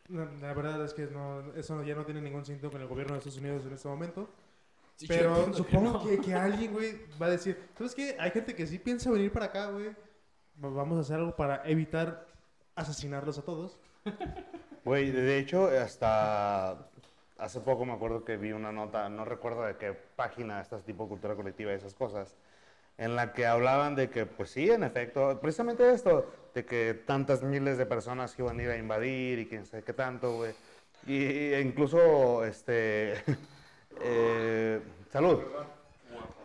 [0.10, 3.20] La, verdad es que no, eso ya no tiene ningún sentido con el gobierno de
[3.20, 4.30] Estados Unidos en este momento.
[4.98, 6.04] Sí, Pero entiendo que supongo no.
[6.04, 8.16] que, que alguien, güey, va a decir: ¿Sabes qué?
[8.20, 9.88] Hay gente que sí piensa venir para acá, güey.
[10.64, 12.28] Va- Vamos a hacer algo para evitar
[12.76, 13.78] asesinarlos a todos.
[14.86, 16.88] Güey, de hecho, hasta
[17.38, 21.10] hace poco me acuerdo que vi una nota, no recuerdo de qué página, estas tipo
[21.10, 22.36] cultura colectiva y esas cosas,
[22.98, 27.44] en la que hablaban de que, pues sí, en efecto, precisamente esto, de que tantas
[27.44, 30.54] miles de personas iban a ir a invadir y quién sabe qué tanto, güey.
[31.06, 33.16] Y e incluso, este,
[34.02, 34.80] eh,
[35.12, 35.40] salud.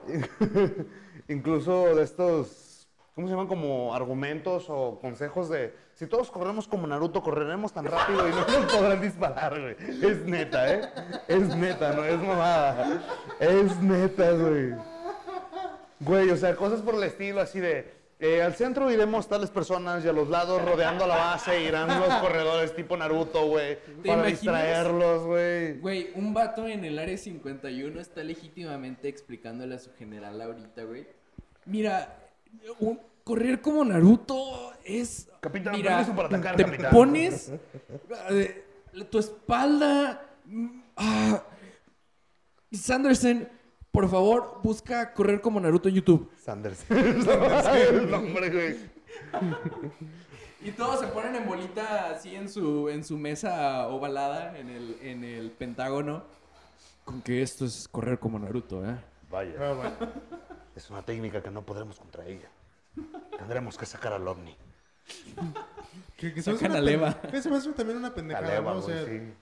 [1.28, 3.46] incluso de estos, ¿cómo se llaman?
[3.46, 8.40] Como argumentos o consejos de, si todos corremos como Naruto, correremos tan rápido y no
[8.40, 9.76] nos podrán disparar, güey.
[10.02, 10.80] Es neta, ¿eh?
[11.28, 13.02] Es neta, no es mamada.
[13.38, 14.74] Es neta, güey.
[16.00, 20.04] Güey, o sea, cosas por el estilo así de, eh, al centro iremos tales personas
[20.04, 24.26] y a los lados rodeando la base irán los corredores tipo Naruto, güey, para imaginas?
[24.30, 25.78] distraerlos, güey.
[25.78, 31.06] Güey, un vato en el área 51 está legítimamente explicándole a su general ahorita, güey.
[31.66, 32.18] Mira,
[32.78, 35.28] un- correr como Naruto es.
[35.40, 36.90] Capitán, mira, para atacar, te capitán.
[36.90, 37.52] pones
[38.30, 38.64] eh,
[39.10, 40.26] tu espalda.
[40.46, 41.42] mm, ah,
[42.72, 43.48] Sanderson,
[43.92, 46.30] por favor, busca correr como Naruto en YouTube.
[46.38, 46.84] Sanders.
[46.90, 48.76] el nombre, güey.
[50.62, 54.96] Y todos se ponen en bolita así en su, en su mesa ovalada en el,
[55.02, 56.22] en el pentágono.
[57.04, 58.96] Con que esto es correr como Naruto, ¿eh?
[59.30, 60.12] Vaya, Ah, bueno.
[60.76, 62.48] es una técnica que no podremos contra ella.
[63.38, 64.54] Tendremos que sacar al ovni.
[66.16, 67.08] Que, que se me hace Sacan a Leva.
[67.32, 68.78] Hace también una pendejada, leva, ¿no?
[68.78, 69.32] O güey, sea, sí.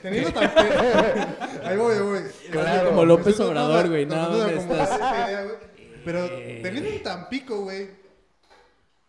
[0.00, 0.50] Teniendo tan...
[1.64, 2.20] ahí voy, voy.
[2.50, 2.90] Claro.
[2.90, 4.06] Como López Estoy tratando Obrador, güey.
[4.06, 4.90] No, estás...
[4.92, 5.56] esa idea, güey.
[6.04, 7.90] Pero teniendo en Tampico, güey,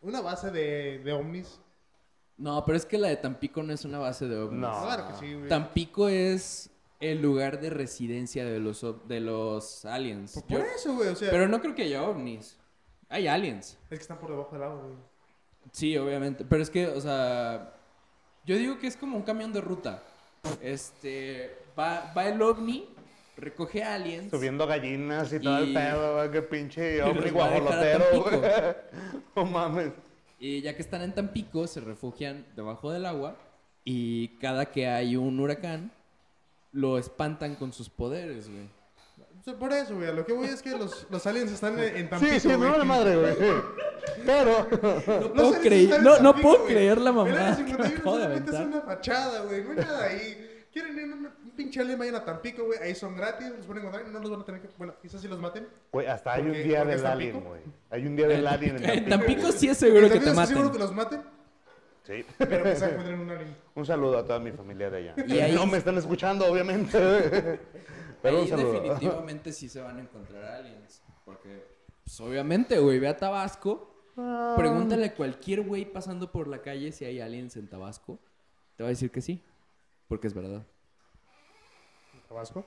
[0.01, 1.59] una base de, de ovnis.
[2.37, 4.59] No, pero es que la de Tampico no es una base de ovnis.
[4.59, 4.81] No.
[4.83, 5.49] Claro que sí, güey.
[5.49, 10.33] Tampico es el lugar de residencia de los, de los aliens.
[10.33, 12.57] Por, Yo- por eso, güey, o sea, pero no creo que haya ovnis.
[13.09, 13.77] Hay aliens.
[13.89, 14.95] es que están por debajo del agua, güey.
[15.71, 16.45] Sí, obviamente.
[16.45, 17.73] Pero es que, o sea,
[18.45, 20.03] yo digo que es como un camión de ruta.
[20.61, 22.87] Este, va, va el ovni,
[23.37, 24.29] recoge aliens.
[24.31, 26.31] Subiendo gallinas y todo el pedo, güey.
[26.31, 28.41] Qué pinche ovni va guajolotero, güey.
[29.35, 29.91] No mames.
[30.39, 33.35] Y ya que están en Tampico, se refugian debajo del agua
[33.85, 35.91] y cada que hay un huracán,
[36.71, 38.67] lo espantan con sus poderes, güey.
[39.57, 42.33] Por eso, güey, lo que voy es que los, los aliens están en, en Tampico,
[42.33, 42.69] Sí, sí, me güey.
[42.71, 43.35] vale madre, güey.
[44.25, 44.67] Pero,
[45.19, 48.17] No puedo, creer, en no, no Tampico, puedo creer la El mamá que 51 acabo
[48.17, 49.63] de solamente es una fachada, güey.
[49.63, 50.49] No hay nada ahí.
[50.71, 52.79] Quieren ir a un, un pinche alien, vayan a Tampico, güey.
[52.79, 54.69] Ahí son gratis, los pueden encontrar y no los van a tener que.
[54.77, 55.67] Bueno, quizás si los maten.
[55.91, 57.37] güey, hasta hay un día del Tampico.
[57.37, 57.61] alien, güey.
[57.91, 59.09] Hay un día del alien en En Tampico.
[59.09, 59.53] Tampico güey.
[59.53, 60.81] sí es seguro que ¿También te seguro que maten.
[60.81, 61.21] los maten?
[62.05, 62.25] Sí.
[62.37, 63.55] Pero quizás encuentren un alien.
[63.75, 65.13] Un saludo a toda mi familia de allá.
[65.27, 67.59] Y ahí- No me están escuchando, obviamente.
[68.21, 68.73] Pero Ahí un saludo.
[68.73, 71.01] definitivamente sí se van a encontrar aliens.
[71.23, 71.65] Porque,
[72.03, 73.92] pues obviamente, güey, ve a Tabasco.
[74.15, 78.19] Pregúntale a cualquier güey pasando por la calle si hay aliens en Tabasco.
[78.75, 79.41] Te va a decir que sí.
[80.07, 80.63] Porque es verdad.
[82.27, 82.65] ¿Tabasco?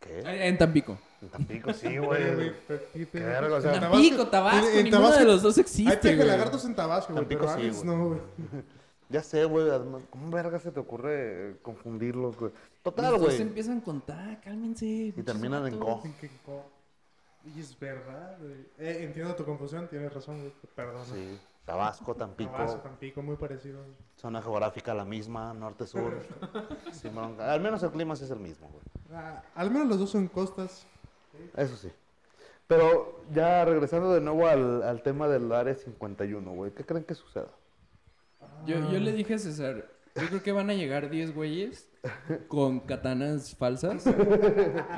[0.00, 0.18] ¿Qué?
[0.20, 0.98] Eh, En Tampico.
[1.22, 2.52] En Tampico, sí, güey.
[2.92, 5.62] Qué Qué verga, o sea, Tampico, Tabasco, en- en ninguno Tabasco- de los dos Hay
[5.62, 7.22] existe, lagartos en Tabasco, güey.
[7.24, 7.96] Tampico Pero sí, aliens güey.
[7.96, 8.20] no, güey.
[9.10, 9.68] Ya sé, güey.
[10.10, 12.50] ¿Cómo verga se te ocurre confundirlos, güey?
[12.82, 13.42] Total, Los dos güey.
[13.42, 14.86] empiezan con ta, cálmense.
[14.86, 16.00] Y terminan en vatos.
[16.00, 16.06] co.
[16.06, 16.64] En que co-
[17.44, 18.66] Y es verdad, güey.
[18.78, 20.52] Eh, entiendo tu confusión, tienes razón, güey.
[20.74, 21.04] Perdón.
[21.06, 21.38] Sí.
[21.64, 22.52] Tabasco, Tampico.
[22.52, 23.80] Tabasco, Tampico, muy parecido.
[24.16, 26.20] Zona geográfica la misma, norte-sur.
[27.38, 28.82] Al menos el clima sí es el mismo, güey.
[29.12, 30.86] Ah, al menos los dos son costas.
[31.56, 31.90] Eso sí.
[32.66, 36.72] Pero ya regresando de nuevo al, al tema del área 51, güey.
[36.72, 37.48] ¿Qué creen que suceda?
[38.66, 41.88] Yo, yo le dije a César, yo creo que van a llegar 10 güeyes
[42.48, 44.04] con katanas falsas.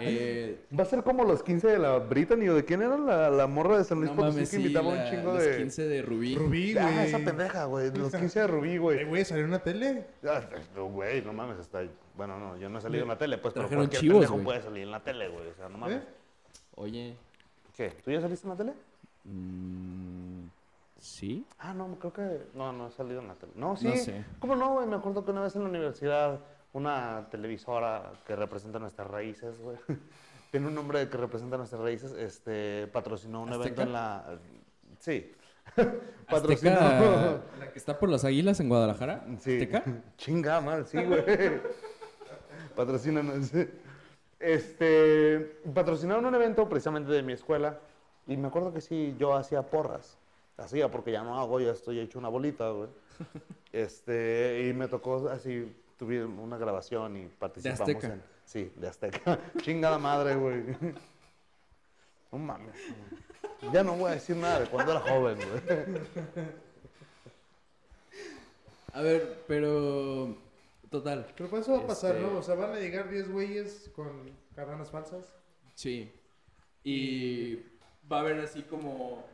[0.01, 3.31] Eh, ¿Va a ser como los 15 de la Brittany o de quién era la,
[3.31, 5.43] la morra de San Luis no Potosí mames, que sí, invitaba la- un chingo los
[5.45, 5.57] de...
[5.59, 6.35] 15 de Rubí.
[6.37, 6.85] Rubí, güey.
[6.85, 7.91] Ah, esa pendeja, güey.
[7.97, 9.05] Los 15 de Rubí, Eh, güey.
[9.05, 10.07] güey, salió en una tele.
[10.29, 10.41] Ah,
[10.77, 11.91] Güey, no mames, está ahí.
[12.17, 14.35] Bueno, no, yo no he salido en la tele, pues, pero Trajeron cualquier chivos, pendejo
[14.35, 14.45] güey.
[14.45, 15.49] puede salir en la tele, güey.
[15.49, 15.97] O sea, no mames.
[15.97, 16.05] ¿Eh?
[16.77, 17.17] Oye,
[17.77, 17.91] ¿Qué?
[18.05, 18.73] ¿Tú ya saliste en la tele?
[19.25, 20.47] mm,
[20.99, 21.45] ¿sí?
[21.59, 22.41] Ah, no, creo que...
[22.55, 23.53] No, no he salido en la tele.
[23.55, 23.87] No, sí.
[23.89, 24.25] No sé.
[24.41, 24.87] ¿Cómo no, güey?
[24.87, 26.41] Me acuerdo que una vez en la universidad
[26.73, 29.77] una televisora que representa nuestras raíces, güey.
[30.51, 34.39] Tiene un nombre que representa nuestras raíces, este, patrocinó un evento en la...
[34.99, 35.33] Sí.
[36.29, 39.25] Azteca, la que está por las águilas en Guadalajara.
[39.41, 39.55] Sí.
[39.55, 39.85] ¿Azteca?
[40.17, 41.25] Chinga, mal, sí, güey.
[42.75, 43.51] Patrocínanos.
[44.39, 47.79] Este, patrocinaron un evento precisamente de mi escuela
[48.27, 50.19] y me acuerdo que sí, yo hacía porras.
[50.57, 52.89] Hacía porque ya no hago, ya estoy hecho una bolita, güey.
[53.73, 58.07] Este, y me tocó así, tuve una grabación y participamos Azteca?
[58.15, 58.23] en...
[58.45, 59.39] Sí, de Azteca.
[59.63, 60.63] Chingada madre, güey.
[62.33, 62.75] No mames.
[63.61, 63.73] güey.
[63.73, 66.01] Ya no voy a decir nada de cuando era joven, güey.
[68.93, 70.37] A ver, pero...
[70.91, 71.27] Total.
[71.37, 72.39] Pero pues eso va a pasar, Este- ¿no?
[72.39, 75.33] O sea, van a llegar 10 güeyes con katanas falsas.
[75.75, 76.11] Sí.
[76.85, 77.57] Y
[78.11, 79.25] va a haber así como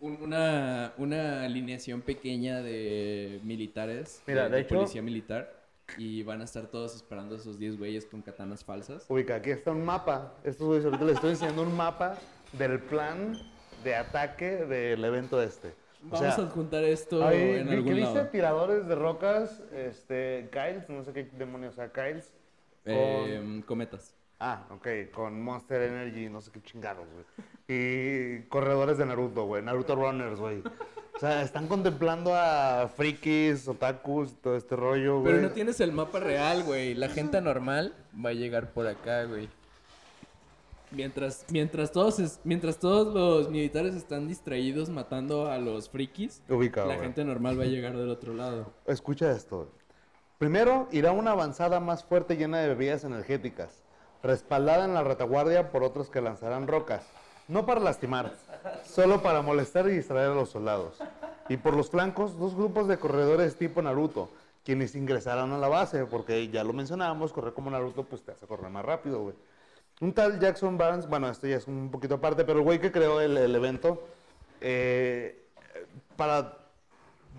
[0.00, 5.57] un- una, una alineación pequeña de militares, Mira, de hecho- policía militar,
[5.96, 9.06] y van a estar todos esperando a esos 10 güeyes con katanas falsas.
[9.08, 10.34] Ubica, aquí está un mapa.
[10.44, 12.16] Estos güeyes ahorita les estoy enseñando un mapa
[12.52, 13.38] del plan
[13.84, 15.68] de ataque del evento este.
[15.68, 18.28] O Vamos sea, a adjuntar esto Ahí, en algún dice lado.
[18.28, 22.32] tiradores de rocas, este, Kyles, no sé qué demonios, o sea, Kyles.
[22.84, 22.94] Con...
[22.94, 24.14] Eh, cometas.
[24.38, 27.24] Ah, ok, con Monster Energy, no sé qué chingados, güey.
[27.66, 30.62] Y corredores de Naruto, güey, Naruto Runners, güey.
[31.18, 35.34] O sea, están contemplando a frikis, otakus, todo este rollo, güey.
[35.34, 36.94] Pero no tienes el mapa real, güey.
[36.94, 37.92] La gente normal
[38.24, 39.48] va a llegar por acá, güey.
[40.92, 46.82] Mientras, mientras, todos, es- mientras todos los militares están distraídos matando a los frikis, Ubica,
[46.86, 47.00] la güey.
[47.00, 48.72] gente normal va a llegar del otro lado.
[48.86, 49.68] Escucha esto.
[50.38, 53.82] Primero, irá una avanzada más fuerte llena de bebidas energéticas,
[54.22, 57.02] respaldada en la retaguardia por otros que lanzarán rocas.
[57.48, 58.34] No para lastimar,
[58.84, 60.98] solo para molestar y distraer a los soldados.
[61.48, 64.28] Y por los flancos, dos grupos de corredores tipo Naruto,
[64.64, 68.46] quienes ingresarán a la base, porque ya lo mencionábamos, correr como Naruto pues te hace
[68.46, 69.34] correr más rápido, güey.
[70.00, 72.92] Un tal Jackson Barnes, bueno, esto ya es un poquito aparte, pero el güey que
[72.92, 74.06] creó el, evento,
[74.60, 75.46] eh,
[76.16, 76.58] para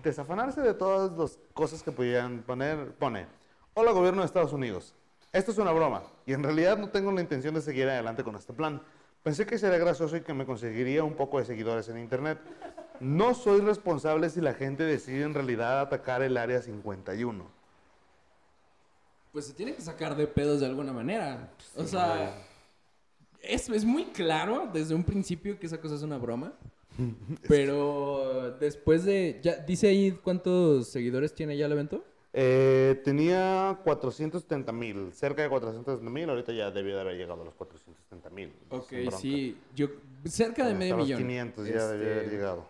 [0.02, 3.26] desafanarse de todas las cosas que pudieran poner, pone,
[3.74, 4.92] hola gobierno de Estados Unidos,
[5.32, 8.34] esto es una broma y en realidad no tengo la intención de seguir adelante con
[8.34, 8.82] este plan.
[9.22, 12.38] Pensé que sería gracioso y que me conseguiría un poco de seguidores en internet.
[13.00, 17.44] No soy responsable si la gente decide en realidad atacar el área 51.
[19.32, 21.50] Pues se tiene que sacar de pedos de alguna manera.
[21.76, 22.34] O sea,
[23.42, 26.52] es, es muy claro desde un principio que esa cosa es una broma.
[27.48, 29.38] Pero después de...
[29.42, 32.04] Ya, ¿Dice ahí cuántos seguidores tiene ya el evento?
[32.32, 37.44] Eh, tenía 470 mil, cerca de 470 mil, ahorita ya debió de haber llegado a
[37.44, 38.52] los 470 mil.
[38.68, 39.56] Ok, sí.
[39.74, 39.88] Yo,
[40.24, 41.18] cerca de medio millón.
[41.18, 42.68] 500 ya Este, debió haber llegado.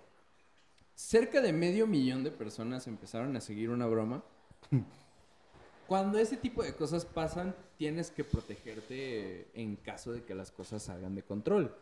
[0.95, 4.23] cerca de medio millón de personas empezaron a seguir una broma.
[5.87, 10.85] Cuando ese tipo de cosas pasan, tienes que protegerte en caso de que las cosas
[10.85, 11.75] salgan de control.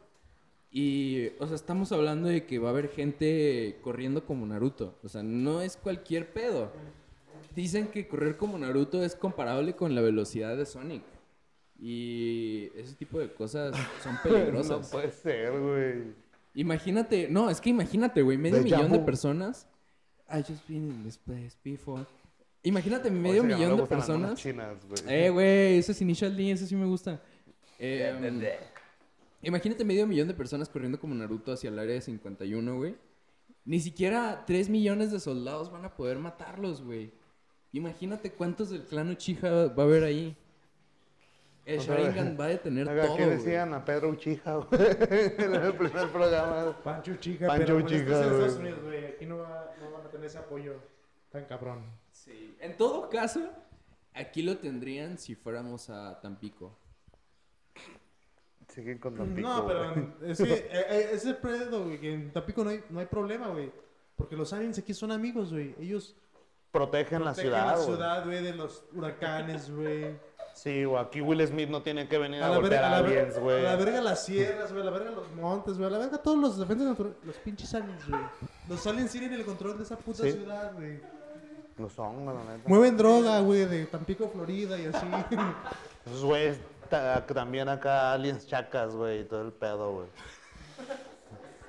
[0.70, 4.98] Y, o sea, estamos hablando de que va a haber gente corriendo como Naruto.
[5.02, 6.72] O sea, no es cualquier pedo.
[7.54, 11.02] Dicen que correr como Naruto es comparable con la velocidad de Sonic.
[11.80, 14.88] Y ese tipo de cosas son No peligrosas.
[14.90, 16.14] puede ser, güey.
[16.54, 19.66] Imagínate, no, es que imagínate, güey, medio millón de personas.
[20.28, 22.04] I just been in this place before.
[22.64, 24.40] Imagínate, medio no millón de gustan las monas personas.
[24.40, 25.24] chinas, güey.
[25.24, 27.22] Eh, güey, ese es Initial D, ese sí me gusta.
[27.78, 28.58] Eh,
[29.42, 32.96] imagínate medio millón de personas corriendo como Naruto hacia el área de 51, güey.
[33.64, 37.12] Ni siquiera 3 millones de soldados van a poder matarlos, güey.
[37.72, 40.36] Imagínate cuántos del clan Uchiha va a haber ahí.
[41.66, 43.36] El O sea, Sharingan va a detener Oiga, todo, ¿Qué güey.
[43.36, 44.68] decían a Pedro Uchija, güey?
[45.10, 46.78] en el primer programa.
[46.82, 47.88] Pancho Chica, Pancho pero.
[47.88, 49.04] Estados Unidos, güey.
[49.04, 50.76] Aquí no, va- no van a tener ese apoyo
[51.30, 51.84] tan cabrón.
[52.10, 52.56] Sí.
[52.60, 53.50] En todo caso,
[54.14, 56.74] aquí lo tendrían si fuéramos a Tampico.
[58.68, 60.30] Siguen con Tampico, no, pero güey.
[60.30, 63.48] es que eh, eh, ese pedo, güey, que en Tampico no hay, no hay problema,
[63.48, 63.70] güey.
[64.16, 65.74] Porque los aliens aquí son amigos, güey.
[65.78, 66.16] Ellos
[66.70, 70.16] Protegen la protegen ciudad, la ciudad, güey, de los huracanes, güey.
[70.54, 71.02] Sí, güey.
[71.02, 73.60] Aquí Will Smith no tiene que venir a, A la, golpear verga, a aliens, güey.
[73.66, 76.18] a la verga las sierras, güey, a la verga los montes, güey, a la verga
[76.18, 77.16] todos los defensas naturales.
[77.24, 78.20] Los pinches aliens, güey.
[78.68, 80.32] Los aliens tienen el control de esa puta Sí.
[80.32, 81.00] ciudad, güey.
[81.78, 82.68] Lo son, güey, la neta.
[82.68, 85.06] Mueven droga, güey, de Tampico, Florida y así.
[86.06, 86.58] Esos güeyes
[86.90, 90.06] ta- también acá aliens chacas, güey, y todo el pedo, güey.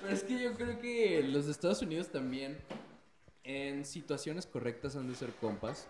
[0.02, 2.58] Pero es que yo creo que los de Estados Unidos también,
[3.50, 5.88] en situaciones correctas, han de ser compas.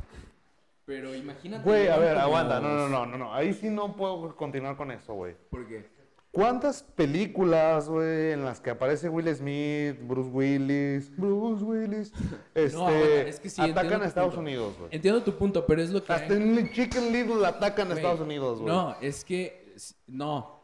[0.85, 1.63] Pero imagínate.
[1.63, 2.59] Güey, a ver, aguanta.
[2.59, 3.33] No, no, no, no, no.
[3.33, 5.35] Ahí sí no puedo continuar con eso, güey.
[5.49, 5.85] ¿Por qué?
[6.31, 12.13] ¿Cuántas películas, güey, en las que aparece Will Smith, Bruce Willis, Bruce Willis,
[12.53, 14.41] este, aguanta, es que sí, atacan a Estados punto.
[14.41, 14.89] Unidos, güey?
[14.93, 16.13] Entiendo tu punto, pero es lo que.
[16.13, 18.73] Hasta en Chicken Little atacan a Estados Unidos, güey.
[18.73, 19.75] No, es que.
[20.07, 20.61] No.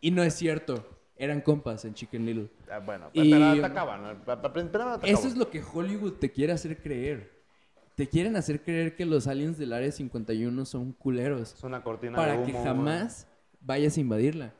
[0.00, 0.93] Y no es cierto.
[1.16, 2.48] Eran compas en Chicken Little.
[2.70, 4.04] Ah, bueno, Y- pero atacaban.
[4.26, 5.00] atacaban.
[5.04, 7.32] Eso es lo que Hollywood te quiere hacer creer.
[7.94, 11.54] Te quieren hacer creer que los aliens del Área 51 son culeros.
[11.54, 13.28] Es una cortina para de humo, que jamás
[13.60, 14.52] vayas a invadirla.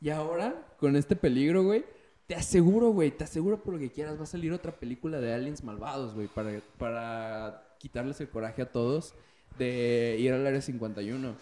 [0.00, 1.84] Y ahora, con este peligro, güey,
[2.28, 5.34] te aseguro, güey, te aseguro por lo que quieras, va a salir otra película de
[5.34, 9.14] aliens malvados, güey, para, para quitarles el coraje a todos
[9.58, 11.34] de ir al área 51.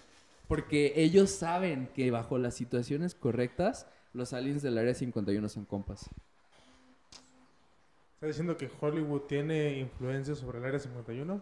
[0.48, 6.08] Porque ellos saben que bajo las situaciones correctas, los aliens del área 51 son compas.
[8.14, 11.40] ¿Está diciendo que Hollywood tiene influencia sobre el área 51?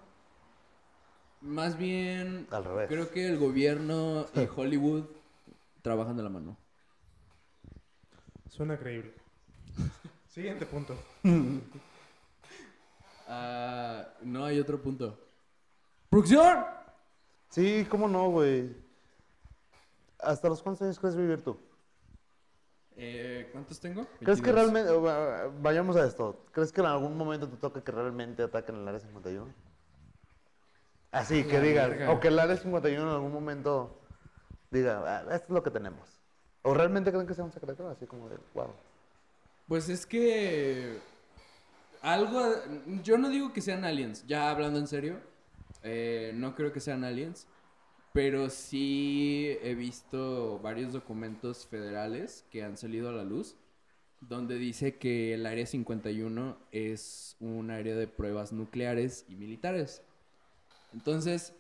[1.43, 2.89] Más bien, Al revés.
[2.89, 5.05] creo que el gobierno y Hollywood
[5.83, 6.57] trabajan de la mano.
[8.51, 9.15] Suena creíble.
[10.29, 10.97] Siguiente punto.
[13.29, 15.19] Ah, no hay otro punto.
[16.09, 16.65] ¡Producción!
[17.49, 18.71] Sí, cómo no, güey.
[20.21, 21.59] ¿Hasta los cuántos años crees vivir tú?
[22.97, 24.07] Eh, ¿Cuántos tengo?
[24.21, 24.73] ¿Crees que 22.
[24.73, 28.89] realmente, vayamos a esto, ¿crees que en algún momento te toca que realmente ataquen el
[28.89, 29.53] área 51?
[31.13, 32.11] Así, que verga.
[32.11, 33.99] o que el área 51 en algún momento
[34.71, 36.21] diga, "Ah, esto es lo que tenemos.
[36.63, 37.89] ¿O realmente creen que sea un secreto?
[37.89, 38.71] Así como de, wow.
[39.69, 40.99] Pues es que.
[42.03, 42.43] Algo.
[43.03, 45.17] Yo no digo que sean aliens, ya hablando en serio.
[45.83, 47.47] eh, no creo que sean aliens.
[48.17, 53.57] Pero sí he visto varios documentos federales que han salido a la luz.
[54.23, 60.01] Donde dice que el área 51 es un área de pruebas nucleares y militares.
[60.95, 61.53] Entonces,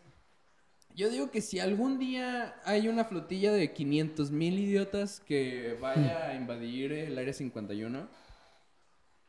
[0.94, 6.30] yo digo que si algún día hay una flotilla de 500 mil idiotas que vaya
[6.30, 8.08] a invadir el área 51,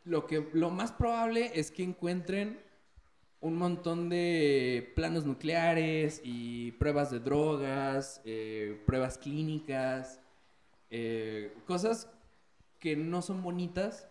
[0.05, 2.57] lo, que, lo más probable es que encuentren
[3.39, 10.19] un montón de planos nucleares y pruebas de drogas, eh, pruebas clínicas,
[10.89, 12.09] eh, cosas
[12.79, 14.07] que no son bonitas,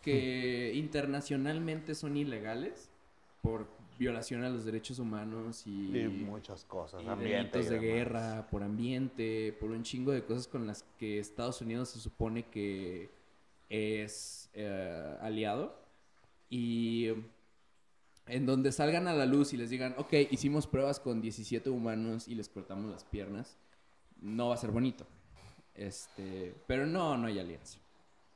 [0.00, 2.90] que internacionalmente son ilegales
[3.42, 3.66] por
[3.98, 7.58] violación a los derechos humanos y, Y muchas cosas, y ambiente.
[7.58, 11.60] delitos y de guerra, por ambiente, por un chingo de cosas con las que Estados
[11.60, 13.10] Unidos se supone que
[13.70, 15.74] es eh, aliado.
[16.50, 17.10] Y
[18.26, 22.26] en donde salgan a la luz y les digan, ok, hicimos pruebas con 17 humanos
[22.28, 23.56] y les cortamos las piernas,
[24.20, 25.06] no va a ser bonito.
[25.74, 27.78] Este, pero no, no hay alianza.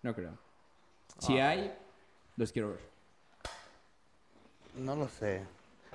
[0.02, 0.32] No creo.
[1.18, 1.50] Si Ah.
[1.50, 1.72] hay,
[2.36, 2.80] los quiero ver.
[4.76, 5.42] No lo sé.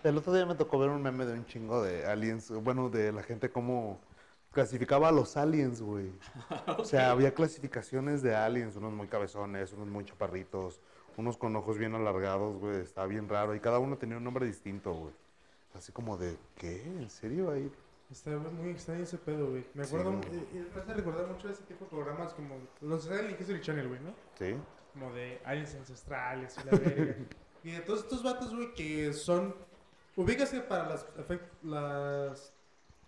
[0.03, 3.11] El otro día me tocó ver un meme de un chingo de aliens, bueno, de
[3.13, 3.99] la gente cómo
[4.51, 6.11] clasificaba a los aliens, güey.
[6.77, 10.81] O sea, había clasificaciones de aliens, unos muy cabezones, unos muy chaparritos,
[11.17, 13.55] unos con ojos bien alargados, güey, estaba bien raro.
[13.55, 15.13] Y cada uno tenía un nombre distinto, güey.
[15.75, 16.83] Así como de, ¿qué?
[16.83, 17.51] ¿En serio?
[17.51, 17.71] Ahí
[18.11, 19.65] Está muy extraño ese pedo, güey.
[19.73, 20.23] Me acuerdo, güey.
[20.53, 23.87] eh, me hace recordar mucho ese tipo de programas como los de Alien History Channel,
[23.87, 24.13] güey, ¿no?
[24.37, 24.55] Sí.
[24.93, 27.15] Como de aliens ancestrales y la verga.
[27.63, 29.55] y de todos estos vatos, güey, que son.
[30.15, 32.53] Ubícase para las, efect- las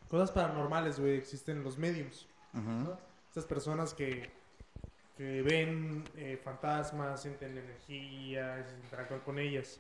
[0.09, 2.27] cosas paranormales, güey, existen los mediums.
[2.53, 2.97] ¿no?
[3.27, 4.31] Estas personas que,
[5.17, 9.79] que ven eh, fantasmas, sienten energía, interactúan con ellas.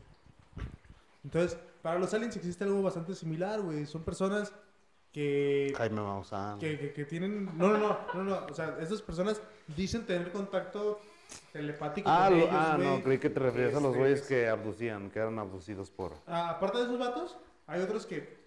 [1.23, 3.85] Entonces, para los aliens existe algo bastante similar, güey.
[3.85, 4.53] Son personas
[5.11, 6.59] que, Jaime Maussan.
[6.59, 7.45] que, que- que tienen...
[7.57, 8.45] No, no, no, no, no.
[8.45, 9.41] O sea, estas personas
[9.75, 10.99] dicen tener contacto
[11.51, 12.87] telepático Ah, con lo- ellos, ah, güey.
[12.87, 16.13] no, creí que te referías a los Este, güeyes que abducían, que eran abducidos por...
[16.27, 18.37] Ah, aparte de esos vatos, hay otros que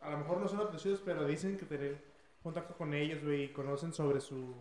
[0.00, 1.96] a lo mejor no son abducidos, pero dicen que tener
[2.42, 4.54] contacto con ellos, güey, y conocen sobre su,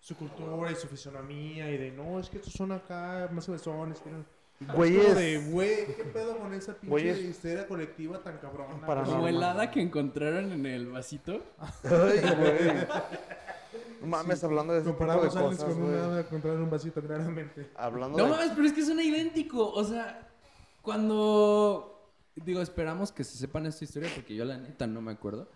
[0.00, 4.00] su cultura y su fisonomía, y de, no, es que estos son acá más cabezones,
[4.74, 5.14] Güeyes.
[5.16, 7.18] de, güey, ¿qué pedo con esa pinche Güeyes.
[7.20, 8.86] histeria colectiva tan cabrona?
[8.86, 11.42] Para güey?" no- Como el hada que encontraron en el vasito.
[11.82, 12.86] Ay, güey.
[14.00, 15.82] No mames, hablando de ese tipo de Comparamos aliens cosas, con
[16.50, 16.70] un güey.
[16.70, 17.70] vasito, claramente.
[17.74, 18.30] Hablando No de...
[18.30, 19.70] mames, pero es que suena idéntico.
[19.72, 20.28] O sea,
[20.82, 21.92] cuando.
[22.36, 25.48] Digo, esperamos que se sepan esta historia porque yo la neta no me acuerdo.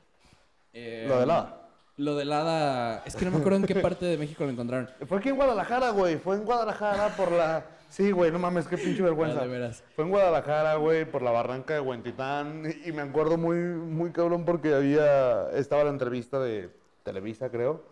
[0.72, 1.59] Eh, Lo del hada.
[2.00, 3.02] Lo del hada.
[3.04, 4.88] Es que no me acuerdo en qué parte de México lo encontraron.
[5.06, 6.16] Fue aquí en Guadalajara, güey.
[6.16, 7.66] Fue en Guadalajara por la...
[7.90, 9.40] Sí, güey, no mames, qué pinche vergüenza.
[9.40, 9.84] Ah, de veras.
[9.94, 12.72] Fue en Guadalajara, güey, por la barranca de Huentitán.
[12.86, 15.50] Y me acuerdo muy, muy cabrón porque había...
[15.50, 16.70] Estaba la entrevista de
[17.02, 17.84] Televisa, creo.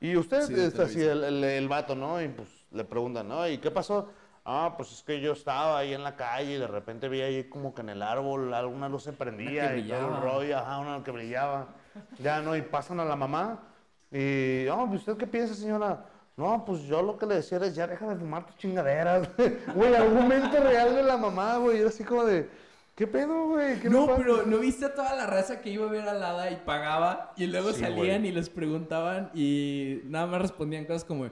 [0.00, 2.22] Y usted, Sí, de está así, el, el, el vato, ¿no?
[2.22, 3.46] Y pues le preguntan, ¿no?
[3.46, 4.08] ¿Y qué pasó?
[4.46, 7.44] Ah, pues es que yo estaba ahí en la calle y de repente vi ahí
[7.44, 11.04] como que en el árbol alguna luz se prendía y todo el rollo, ajá, una
[11.04, 11.74] que brillaba.
[12.18, 12.56] Ya, ¿no?
[12.56, 13.60] Y pasan a la mamá
[14.10, 16.04] y, oh, ¿usted qué piensa, señora?
[16.36, 19.28] No, pues yo lo que le decía es, ya deja de fumar tus chingaderas.
[19.74, 21.78] Güey, argumento real de la mamá, güey.
[21.80, 22.48] Yo así como de,
[22.96, 23.78] ¿qué pedo, güey?
[23.80, 26.08] ¿Qué le No, pasa?" pero ¿no viste a toda la raza que iba a ver
[26.08, 27.32] al hada y pagaba?
[27.36, 28.28] Y luego Sí, salían güey.
[28.28, 31.28] y les preguntaban y nada más respondían cosas como: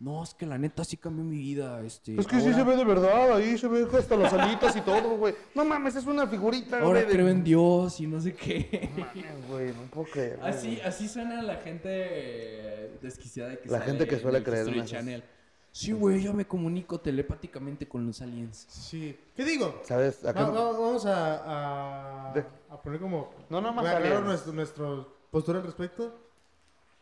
[0.00, 1.80] No, es que la neta sí cambió mi vida.
[1.82, 4.80] Este, Es que sí se ve de verdad, ahí se ve hasta las alitas y
[4.82, 5.34] todo, güey.
[5.54, 7.06] No mames, es una figurita, Ahora güey.
[7.06, 8.90] de- creo en Dios y no sé qué.
[8.98, 10.38] Mames, güey, no puedo creer.
[10.38, 10.50] güey.
[10.50, 14.84] Así, así suena la gente desquiciada que La sale gente que suele en creer en
[14.84, 15.24] Channel.
[15.70, 18.66] Sí, güey, yo me comunico telepáticamente con los aliens.
[18.68, 19.16] Sí.
[19.34, 19.80] ¿Qué digo?
[19.84, 20.24] ¿Sabes?
[20.24, 23.32] Acá- vamos a, a, De- a poner como...
[23.48, 23.84] No, nada más
[24.24, 26.14] nuestro, nuestro postura al respecto.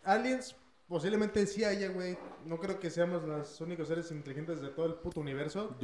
[0.04, 0.56] Aliens,
[0.92, 2.16] posiblemente sí haya, güey.
[2.44, 5.74] No creo que seamos los únicos seres inteligentes de todo el puto universo.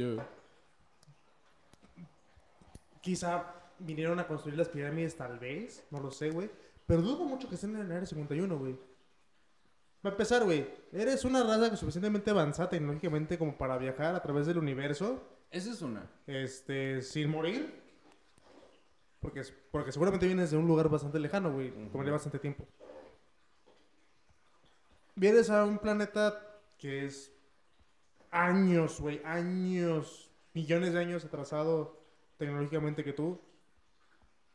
[3.01, 5.85] Quizá vinieron a construir las pirámides, tal vez.
[5.89, 6.49] No lo sé, güey.
[6.85, 8.77] Pero dudo mucho que estén en el área 51, güey.
[10.01, 14.57] Para empezar, güey, eres una raza suficientemente avanzada tecnológicamente como para viajar a través del
[14.57, 16.09] universo Esa es una.
[16.25, 17.81] este, sin morir.
[19.19, 21.71] Porque, es- porque seguramente vienes de un lugar bastante lejano, güey.
[21.91, 22.65] Tomaría bastante tiempo.
[25.19, 26.41] Vienes a un planeta
[26.77, 27.29] que es
[28.31, 31.99] años, güey, años, millones de años atrasado
[32.37, 33.41] tecnológicamente que tú.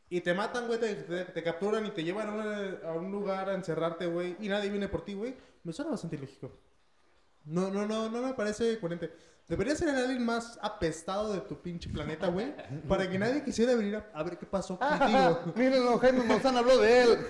[0.09, 3.11] Y te matan, güey, te, te- te capturan y te llevan a, una- a un
[3.11, 4.35] lugar a encerrarte, güey.
[4.39, 5.35] Y nadie viene por ti, güey.
[5.63, 6.51] Me suena bastante ilógico.
[7.43, 9.11] No, no, no, no me parece coherente.
[9.47, 12.55] Debería ser el alien más apestado de tu pinche planeta, güey.
[12.87, 15.53] Para que nadie quisiera venir a, a ver qué pasó contigo.
[15.55, 17.19] Mírenlo, Jaime Maussan habló de él.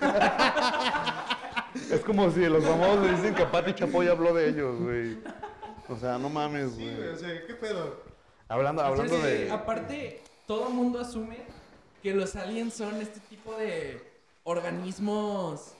[1.90, 5.18] es como si los famosos le dicen que Pati Chapoy habló de ellos, güey.
[5.88, 6.96] O sea, no mames, Sí, güey.
[6.96, 8.02] güey, o sea, ¿qué pedo?
[8.48, 9.50] hablando hablando de...
[9.50, 11.38] Aparte, todo el mundo asume
[12.02, 14.00] que los aliens son este tipo de
[14.44, 15.72] organismos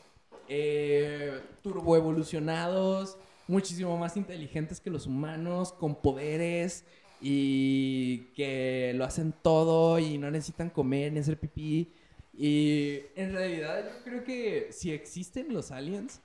[0.49, 3.16] eh, turboevolucionados,
[3.49, 6.84] muchísimo más inteligentes que los humanos, con poderes
[7.20, 11.92] y que lo hacen todo y no necesitan comer ni hacer pipí.
[12.39, 16.20] Y en realidad yo creo que si existen los aliens,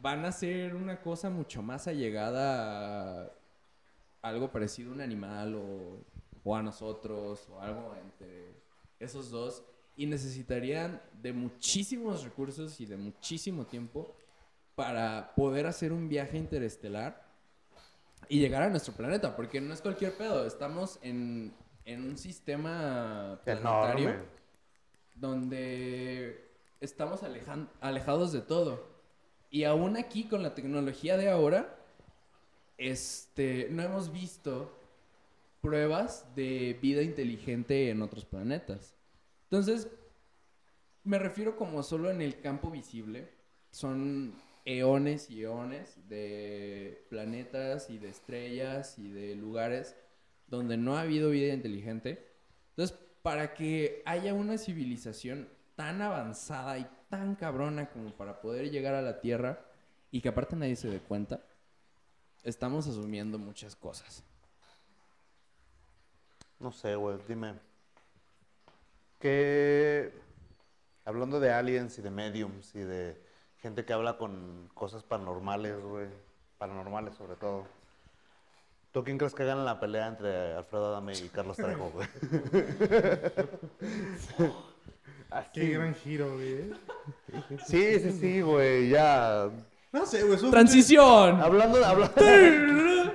[0.00, 3.30] van a ser una cosa mucho más allegada a
[4.22, 5.98] algo parecido a un animal o,
[6.44, 8.52] o a nosotros o algo entre
[9.00, 9.64] esos dos
[9.96, 14.14] y necesitarían de muchísimos recursos y de muchísimo tiempo
[14.74, 17.22] para poder hacer un viaje interestelar
[18.28, 21.52] y llegar a nuestro planeta, porque no es cualquier pedo, estamos en,
[21.84, 24.41] en un sistema planetario Enorme.
[25.14, 26.48] Donde
[26.80, 28.86] estamos alejan- alejados de todo.
[29.50, 31.78] Y aún aquí con la tecnología de ahora,
[32.78, 34.76] este, no hemos visto
[35.60, 38.94] pruebas de vida inteligente en otros planetas.
[39.44, 39.88] Entonces,
[41.04, 43.28] me refiero como solo en el campo visible.
[43.70, 44.34] Son
[44.64, 49.96] eones y eones de planetas y de estrellas y de lugares
[50.46, 52.26] donde no ha habido vida inteligente.
[52.70, 58.94] Entonces, para que haya una civilización tan avanzada y tan cabrona como para poder llegar
[58.94, 59.64] a la Tierra
[60.10, 61.40] y que aparte nadie se dé cuenta,
[62.42, 64.24] estamos asumiendo muchas cosas.
[66.58, 67.54] No sé, güey, dime.
[69.18, 70.12] ¿Qué.
[71.04, 73.20] Hablando de aliens y de mediums y de
[73.58, 76.08] gente que habla con cosas paranormales, güey.
[76.58, 77.66] Paranormales, sobre todo.
[78.92, 82.08] ¿Tú quién crees que gana la pelea entre Alfredo Adame y Carlos Trejo, güey?
[85.54, 86.52] Qué gran giro, güey.
[86.52, 86.70] ¿eh?
[87.66, 89.48] Sí, sí, sí, güey, ya.
[89.92, 90.38] No sé, güey.
[90.50, 91.40] ¡Transición!
[91.40, 91.84] Hablando de.
[91.86, 92.12] habla-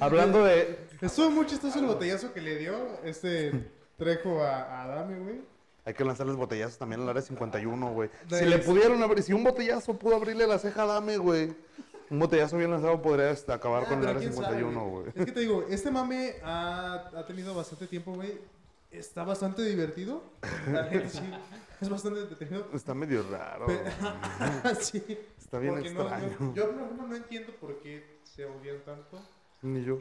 [0.00, 0.86] Hablando de.
[1.00, 3.52] Estuvo muy chistoso el botellazo que le dio este
[3.96, 5.40] Trejo a, a Adame, güey.
[5.84, 8.10] Hay que lanzarles botellazos también al área 51, güey.
[8.30, 11.54] Si le pudieron abrir, si un botellazo pudo abrirle la ceja a Dame, güey.
[12.10, 14.88] Un botellazo bien lanzado podría este, acabar Ah, con el pero área quién sabe, 51,
[14.90, 15.06] güey.
[15.14, 18.38] Es que te digo, este mame ha, ha tenido bastante tiempo, güey.
[18.90, 20.22] Está bastante divertido.
[20.72, 21.20] La neta, sí.
[21.80, 22.66] Es bastante entretenido.
[22.74, 23.66] Está medio raro.
[23.66, 24.74] Pe- güey.
[24.80, 25.18] sí.
[25.38, 26.36] Está bien Porque no- extraño.
[26.40, 29.20] no- yo, por ejemplo, no entiendo por qué se odian tanto.
[29.62, 29.98] Ni yo.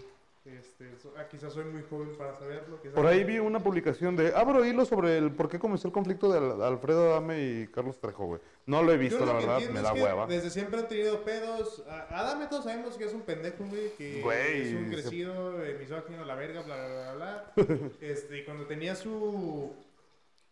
[0.48, 2.82] Este, ah, quizás soy muy joven para saberlo.
[2.95, 4.34] Por ahí vi una publicación de.
[4.34, 8.00] Abro hilo sobre el por qué comenzó el conflicto de Al- Alfredo Adame y Carlos
[8.00, 8.41] Trejo, güey.
[8.66, 10.26] No lo he visto, la verdad, me da hueva.
[10.26, 11.84] Desde siempre han tenido pedos.
[11.89, 13.91] A- Adame todos sabemos que es un pendejo, güey.
[13.98, 17.68] Que Güey, es un se- crecido, eh, misógino, la verga, bla, bla, bla, bla.
[18.02, 19.74] este, y cuando tenía su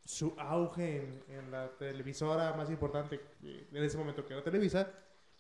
[0.04, 4.88] su auge en, en la televisora más importante eh, en ese momento que era Televisa,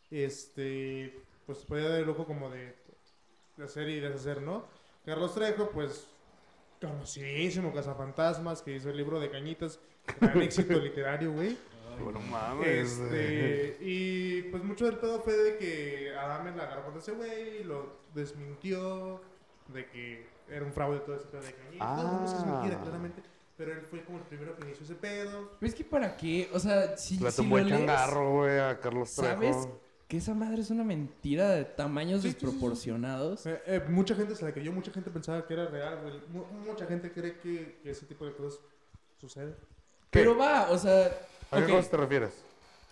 [0.10, 1.14] este,
[1.46, 2.74] pues podía dar el lujo como de,
[3.58, 4.66] de hacer y deshacer, ¿no?
[5.06, 6.08] Carlos Trejo, pues
[6.82, 9.80] conocidísimo Cazafantasmas, que hizo el libro de Cañitas,
[10.20, 11.58] gran éxito literario, güey.
[12.04, 13.00] Bueno, mames.
[13.00, 17.64] Este, y pues mucho del pedo fue de que Adame la agarró con ese güey,
[17.64, 19.22] lo desmintió,
[19.70, 21.98] de que era un fraude todo ese pedo de cañitas.
[22.04, 22.84] No, no, es que es mentira, Ah.
[22.84, 23.22] claramente.
[23.58, 25.52] Pero él fue como el primero que inició ese pedo.
[25.58, 28.78] Pero es que para qué, o sea, si, Le si el lees, changarro, güey, a
[28.82, 29.34] Carlos Trejo.
[29.34, 29.70] ¿sabes
[30.08, 32.46] que esa madre es una mentira de tamaños Sí, sí, sí, sí.
[32.46, 33.46] desproporcionados?
[33.48, 36.00] Eh, eh, mucha gente se la creyó, mucha gente pensaba que era real,
[36.66, 38.60] mucha gente cree que, que ese tipo de cosas
[39.20, 39.54] sucede.
[40.12, 40.20] ¿Qué?
[40.20, 41.08] Pero va, o sea,
[41.52, 42.34] ¿A qué ok, cosas te refieres?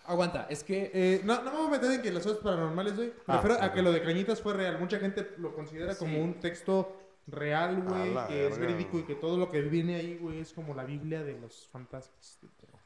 [0.05, 2.95] aguanta, es que Eh, no, no me voy a meter en que las cosas paranormales,
[2.95, 3.07] güey.
[3.09, 3.73] Me Ah, refiero a ok.
[3.73, 4.77] que lo de Cañitas fue real.
[4.79, 5.99] Mucha gente lo considera Sí.
[5.99, 6.97] como un texto
[7.27, 10.51] real, güey, A que es verídico y que todo lo que viene ahí, güey, es
[10.51, 12.37] como la Biblia de los fantasmas.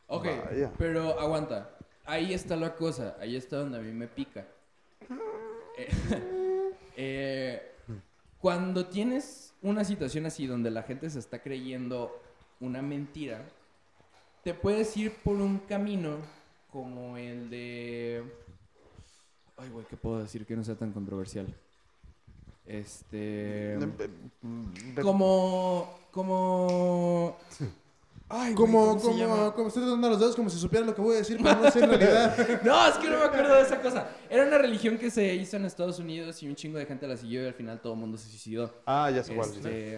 [0.08, 0.72] Ok, Vaya.
[0.78, 1.76] pero aguanta.
[2.08, 3.18] Ahí está la cosa.
[3.20, 4.48] Ahí está donde a mí me pica.
[5.78, 5.90] Eh,
[6.98, 7.72] eh,
[8.40, 12.18] cuando tienes una situación así donde la gente se está creyendo
[12.62, 13.46] una mentira,
[14.44, 16.18] te puedes ir por un camino
[16.72, 18.24] como el de...
[19.58, 21.54] Ay, güey, ¿qué puedo decir que no sea tan controversial?
[22.66, 23.78] Este...
[25.02, 26.00] Como...
[26.12, 27.38] Como...
[28.30, 29.36] Ay, güey, Como, ¿cómo se llama?
[29.36, 31.56] como, como estoy tratando los dedos como si supiera lo que voy a decir, pero
[31.62, 32.62] no sé en realidad.
[32.64, 34.10] No, es que no me acuerdo de esa cosa.
[34.30, 37.16] Era una religión que se hizo en Estados Unidos y un chingo de gente la
[37.16, 38.74] siguió y al final todo el mundo se suicidó.
[38.86, 39.50] Ah, ya sé cuál.
[39.50, 39.96] Este,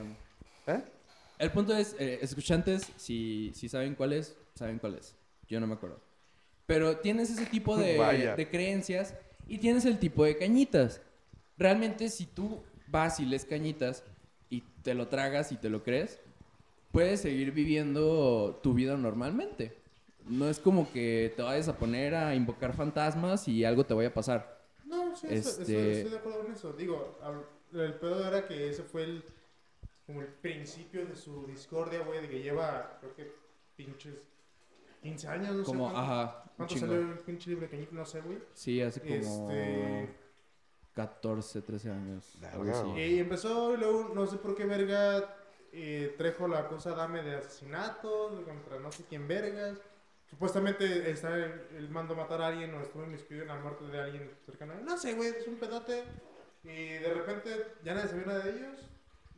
[0.68, 0.84] ¿Eh?
[1.40, 5.16] El punto es, eh, escuchantes, si, si saben cuál es, saben cuál es.
[5.48, 6.00] Yo no me acuerdo.
[6.68, 9.16] Pero tienes ese tipo de, de creencias
[9.48, 11.02] y tienes el tipo de cañitas.
[11.58, 14.04] Realmente si tú vas y lees cañitas
[14.50, 16.20] y te lo tragas y te lo crees,
[16.92, 19.78] puedes seguir viviendo tu vida normalmente.
[20.26, 24.10] No es como que te vayas a poner a invocar fantasmas y algo te vaya
[24.10, 24.60] a pasar.
[24.86, 26.74] No, sí, estoy- Este- estoy, estoy de acuerdo con eso.
[26.74, 27.20] Digo,
[27.74, 29.24] el pedo era que ese fue el,
[30.06, 33.32] como el principio de su discordia, güey, de que lleva, creo que
[33.76, 34.14] pinches
[35.02, 35.94] 15 años, no Como, sé.
[35.94, 36.88] cuánto- ajá, ¿Cuánto chingo.
[36.88, 37.96] salió el pinche libre cañito?
[37.96, 38.38] No sé, güey.
[38.54, 39.14] Sí, hace como
[39.50, 40.10] Este...
[40.94, 42.36] 14, 13 años.
[42.52, 43.00] Algo así.
[43.00, 45.34] Y empezó, y luego, no sé por qué verga,
[45.74, 49.78] eh, Trejo la cosa dame de asesinato contra no sé quién vergas.
[50.30, 53.86] Supuestamente está el, el mando a matar a alguien o estuvo inmiscuido en la muerte
[53.86, 54.74] de alguien cercano.
[54.74, 54.78] a.
[54.82, 56.04] No sé, güey, es un pedote.
[56.64, 57.50] Y de repente
[57.84, 58.90] ya nadie sabía nada de ellos.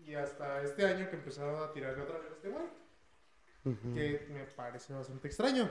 [0.05, 2.63] Y hasta este año que empezaba a tirarle otra vez a este güey.
[3.63, 3.93] Ujú.
[3.93, 5.69] Que me parece bastante extraño.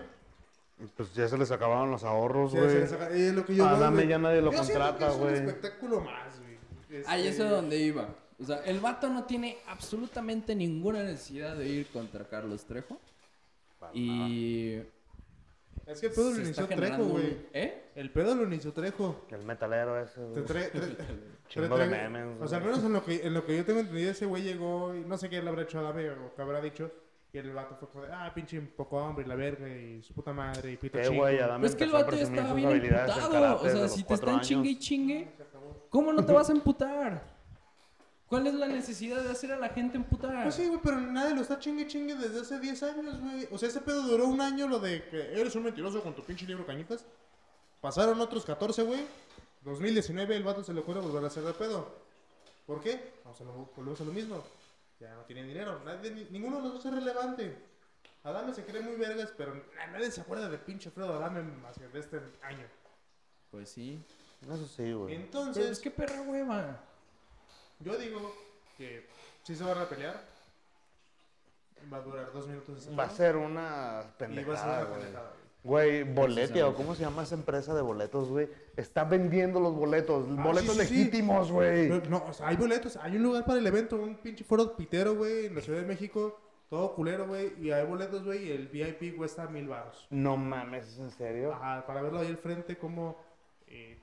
[0.96, 2.76] Pues ya se les acabaron los ahorros, güey.
[2.78, 4.08] es lo que yo A veo, Adame güey.
[4.08, 5.28] ya nadie lo Yo contrata, que es güey.
[5.28, 7.04] un espectáculo más, güey.
[7.06, 8.08] Ahí Este, es a donde iba.
[8.40, 12.98] O sea, el vato no tiene absolutamente ninguna necesidad de ir contra Carlos Trejo.
[13.92, 14.76] Y.
[15.86, 17.36] Es que el pedo lo inició Trejo, güey.
[17.52, 17.90] ¿Eh?
[17.96, 19.26] El pedo lo inició Trejo.
[19.30, 20.44] El metalero ese, güey.
[21.48, 23.80] Chingo de memes, O sea, al menos en lo, que, en lo que yo tengo
[23.80, 26.42] entendido, ese güey llegó y no sé qué le habrá hecho a Dame o qué
[26.42, 26.90] habrá dicho.
[27.32, 30.12] Y el vato fue como de, ah, pinche poco hombre y la verga y su
[30.14, 31.14] puta madre y pito Eh, chico.
[31.16, 33.60] güey, Adame Pero es que el vato ya estaba bien emputado.
[33.60, 34.84] O sea, si te están chingue y años.
[34.84, 35.28] chingue,
[35.88, 37.39] ¿cómo no te vas a emputar?
[38.30, 40.44] ¿Cuál es la necesidad de hacer a la gente emputar?
[40.44, 43.48] Pues sí, güey, pero nadie lo está chingue chingue desde hace 10 años, güey.
[43.50, 46.22] O sea, ese pedo duró un año, lo de que eres un mentiroso con tu
[46.22, 47.04] pinche libro cañitas.
[47.80, 49.04] Pasaron otros 14, güey.
[49.62, 51.92] 2019 el vato se le ocurre volver a hacer de pedo.
[52.66, 53.14] ¿Por qué?
[53.24, 54.44] Vamos a lo, volvemos a lo mismo.
[55.00, 55.80] Ya no tiene dinero.
[55.84, 57.56] Nadie, ni- ninguno de los dos es relevante.
[58.22, 61.76] Adame se cree muy vergas, pero na- nadie se acuerda de pinche Fredo Adame más
[61.76, 62.64] que de este año.
[63.50, 63.98] Pues sí.
[64.48, 65.14] Eso sí, güey.
[65.14, 66.84] Pero Entonces, es que perra hueva.
[67.80, 68.34] Yo digo
[68.76, 69.06] que
[69.42, 70.22] si se van a pelear,
[71.92, 74.78] va a durar dos minutos ese Va a ser una y va a ser pendejada,
[74.78, 75.00] una güey.
[75.00, 75.40] pendejada, güey.
[75.62, 78.48] Güey, Boletia, o cómo se llama esa empresa de boletos, güey.
[78.76, 80.26] Está vendiendo los boletos.
[80.38, 80.94] Ah, boletos sí, sí, sí.
[80.94, 81.88] legítimos, güey.
[82.08, 85.16] No, o sea, hay boletos, hay un lugar para el evento, un pinche foro pitero,
[85.16, 88.68] güey, en la Ciudad de México, todo culero, güey, y hay boletos, güey, y el
[88.68, 90.06] VIP cuesta mil baros.
[90.08, 91.52] No mames, ¿es en serio?
[91.52, 93.18] Ajá, para verlo ahí al frente, como...
[93.66, 93.98] Eh,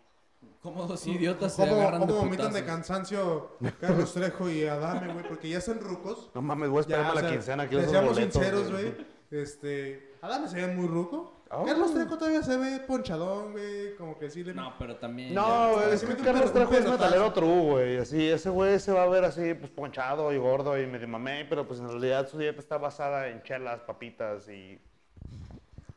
[0.62, 5.14] Como dos idiotas se cómo, agarran de cómo vomitan de cansancio Carlos Trejo y Adame,
[5.14, 6.30] güey, porque ya son rucos.
[6.34, 7.68] No mames, voy a esperarme o a la sea, quincena.
[7.68, 8.96] Quiero les seamos sinceros, güey.
[9.32, 11.34] Este, Adame se ve muy ruco.
[11.50, 11.64] Oh.
[11.64, 14.54] Carlos Trejo todavía se ve ponchadón, güey, como que sí le...
[14.54, 15.34] No, pero también.
[15.34, 17.98] No, güey, es se que mete un Carlos Trejo es metalero true, güey.
[17.98, 21.48] Así, ese güey se va a ver así, pues ponchado y gordo y medio mamey,
[21.48, 24.78] pero pues en realidad su dieta está basada en chelas, papitas y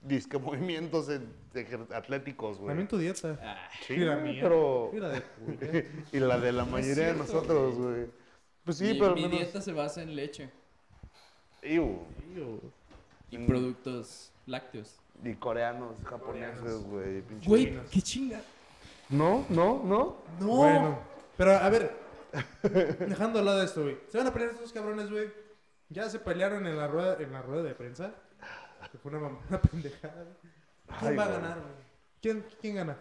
[0.02, 2.68] disque movimientos en- de- atléticos, güey.
[2.68, 3.38] También tu dieta.
[3.42, 4.40] Ah, Sí, Mira mía.
[4.42, 4.90] pero...
[4.92, 5.88] Mira de culero.
[6.12, 8.06] y la de la mayoría de nosotros, güey.
[8.64, 9.38] Pues sí, mi, pero al mi menos...
[9.38, 10.50] dieta se basa en leche
[11.62, 11.98] Iu,
[13.30, 13.46] y Mm.
[13.46, 14.96] productos lácteos.
[15.22, 17.22] Y coreanos, japoneses, güey.
[17.46, 18.40] Güey, qué chinga.
[19.10, 20.16] No, no, no.
[20.40, 20.46] No.
[20.46, 20.98] Bueno,
[21.36, 21.94] pero a ver,
[23.08, 23.98] dejando de lado esto, güey.
[24.08, 25.28] Se van a pelear estos cabrones, güey.
[25.90, 28.14] Ya se pelearon en la rueda, en la rueda de prensa.
[29.02, 29.38] Fue una,
[29.70, 30.26] pendejada.
[30.98, 31.40] ¿Quién Ay, va a güey.
[31.40, 31.72] ganar, güey?
[32.20, 32.96] ¿Quién, ¿Quién gana?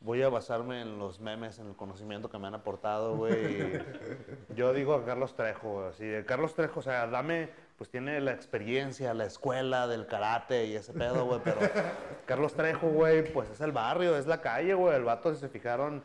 [0.00, 3.62] Voy a basarme en los memes, en el conocimiento que me han aportado, güey.
[3.62, 3.82] y
[4.56, 8.20] Yo digo a Carlos Trejo, güey, así de Carlos Trejo, o sea, dame, pues tiene
[8.20, 11.60] la experiencia, la escuela del karate y ese pedo, güey, pero
[12.26, 14.96] Carlos Trejo, güey, pues es el barrio, es la calle, güey.
[14.96, 16.02] El vato, si se fijaron,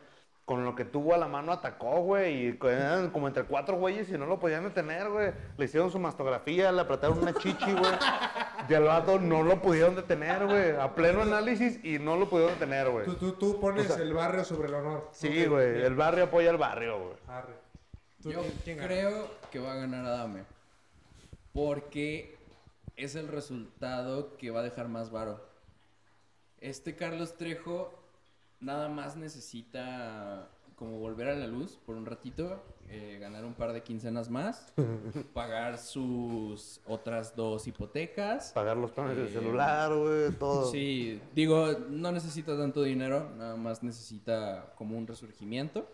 [0.47, 4.07] con lo que tuvo a la mano atacó, güey, y eran como entre cuatro güeyes
[4.09, 5.33] y no lo podían detener, güey.
[5.57, 7.91] Le hicieron su mastografía, le apretaron una chichi, güey.
[8.69, 10.71] Y al vato no lo pudieron detener, güey.
[10.71, 13.03] A pleno análisis y no lo pudieron detener, güey.
[13.03, 15.09] Tú, tú, tú pones O sea- el barrio sobre el honor.
[15.11, 15.81] Sí, güey.
[15.81, 17.17] El barrio apoya al barrio, güey.
[17.27, 17.53] Arre.
[18.23, 20.45] ¿Tú Yo creo que va a ganar Adame.
[21.51, 22.37] Porque
[22.95, 25.45] es el resultado que va a dejar más varo.
[26.61, 27.93] Este Carlos Trejo
[28.59, 33.73] nada más necesita como volver a la luz por un ratito, eh, ganar un par
[33.73, 34.71] de quincenas más,
[35.33, 38.51] pagar sus otras dos hipotecas.
[38.53, 40.69] Pagar los planes del Eh, celular, güey, todo.
[40.71, 45.87] Sí, digo, no necesita tanto dinero, nada más necesita como un resurgimiento.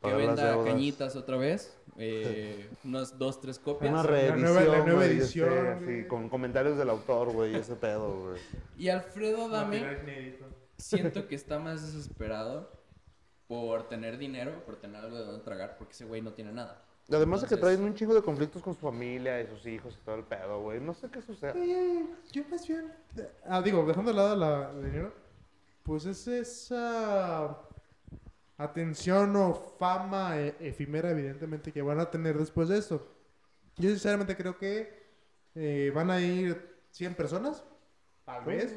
[0.00, 3.92] Que Pagar venda cañitas otra vez, eh, unas dos, tres copias.
[3.92, 6.08] Una La nueva- la nueva güey, edición, este, así, güey.
[6.08, 8.40] con comentarios del autor, güey, ese pedo, güey.
[8.78, 9.80] Y Alfredo Dame.
[10.80, 12.70] Siento que está más desesperado
[13.48, 16.82] por tener dinero, por tener algo de donde tragar, porque ese güey no tiene nada.
[17.12, 19.98] Además de que Entonces- traen un chingo de conflictos con su familia y sus hijos
[20.00, 20.80] y todo el pedo, güey.
[20.80, 21.60] No sé qué sucede.
[21.60, 22.92] Oye, yo más bien.
[23.44, 25.12] Ah, digo, dejando de lado la, el dinero,
[25.82, 27.58] pues es esa
[28.58, 33.04] atención o fama e- efímera, evidentemente, que van a tener después de esto.
[33.76, 35.00] Yo, sinceramente, creo que
[35.56, 37.64] eh, van a ir 100 personas,
[38.24, 38.76] tal vez,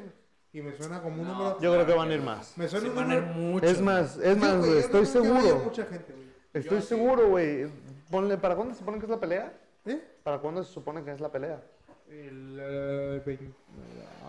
[0.54, 1.60] y me suena como un No, número.
[1.60, 2.56] Yo creo que van a ir más.
[2.56, 3.40] Me suena Se un van a ir número.
[3.52, 3.70] muchos.
[3.70, 5.60] Es más, es más, güey, estoy seguro.
[5.64, 6.28] mucha gente, güey.
[6.54, 7.66] Estoy Yo seguro, güey.
[8.10, 9.52] Ponle, ¿para cuándo se supone que es la pelea?
[9.84, 10.00] ¿Eh?
[10.22, 11.60] ¿Para cuándo se supone que es la pelea?
[12.08, 12.56] El.
[12.60, 13.22] eh,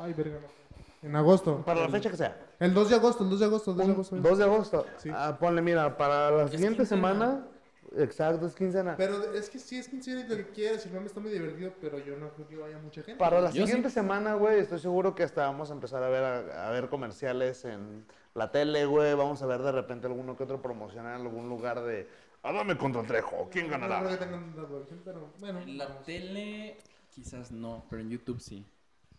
[0.02, 1.08] Ay, verga, no.
[1.08, 1.62] En agosto.
[1.64, 2.36] Para la fecha que sea.
[2.60, 4.16] El 2 de agosto, el 2 de agosto, el 2 de agosto.
[4.16, 4.86] 2 de agosto.
[4.98, 5.10] Sí.
[5.14, 7.46] Ah, ponle, mira, para la siguiente semana.
[7.98, 8.96] Exacto, es quincena.
[8.98, 11.32] Pero es que sí es quincena y lo que quieras, y no me está muy
[11.32, 13.18] divertido, pero yo no creo que vaya mucha gente.
[13.18, 13.96] Para la Yo siguiente sí.
[13.96, 17.64] semana, güey, estoy seguro que hasta vamos a empezar a ver, a, a ver comerciales
[17.66, 19.14] en la tele, güey.
[19.16, 22.10] Vamos a ver de repente alguno que otro promocional en algún lugar de
[22.44, 24.10] Adame contra Trejo, ¿quién No creo ganará?
[24.10, 25.60] que tengan producción, pero bueno.
[25.60, 26.04] En la vamos.
[26.06, 26.78] tele,
[27.10, 28.66] quizás no, pero en YouTube sí.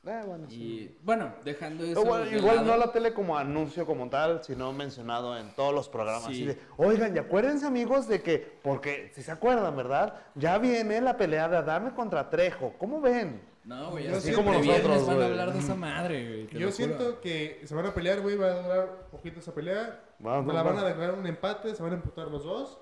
[0.07, 0.55] Eh, bueno, sí.
[0.57, 2.03] Y bueno, dejando eso.
[2.03, 5.75] Igual, de igual lado, no la tele como anuncio como tal, sino mencionado en todos
[5.75, 6.27] los programas.
[6.27, 6.33] Sí.
[6.33, 10.15] Así de, oigan, y acuérdense amigos de que, porque si se acuerdan, ¿verdad?
[10.35, 12.75] Ya viene la pelea de Adame contra Trejo.
[12.79, 13.41] ¿Cómo ven?
[13.65, 15.31] No, güey, así como nosotros, van a güey.
[15.31, 16.61] hablar de esa madre, güey.
[16.61, 20.01] Yo siento que se van a pelear, güey, va a durar poquito esa pelea.
[20.21, 22.79] Vamos, la van a declarar un empate, se van a emputar los dos.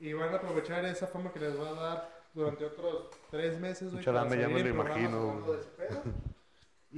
[0.00, 3.92] Y van a aprovechar esa fama que les va a dar durante otros tres meses,
[3.92, 4.04] güey.
[4.04, 6.02] Para ya me lo imagino, hablando de ese pedo.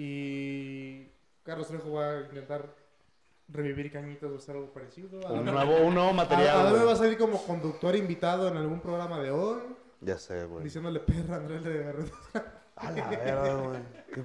[0.01, 1.09] Y
[1.43, 2.73] Carlos Trejo va a intentar
[3.49, 5.19] revivir cañitas o hacer algo parecido.
[5.29, 6.61] Un nuevo, un nuevo material.
[6.61, 9.61] Adame va a salir como conductor invitado en algún programa de hoy,
[10.01, 10.63] Ya sé, güey.
[10.63, 12.55] diciéndole perra a Andrés de Garreta.
[12.77, 13.81] A la verga, güey.
[14.15, 14.23] ¿Qué-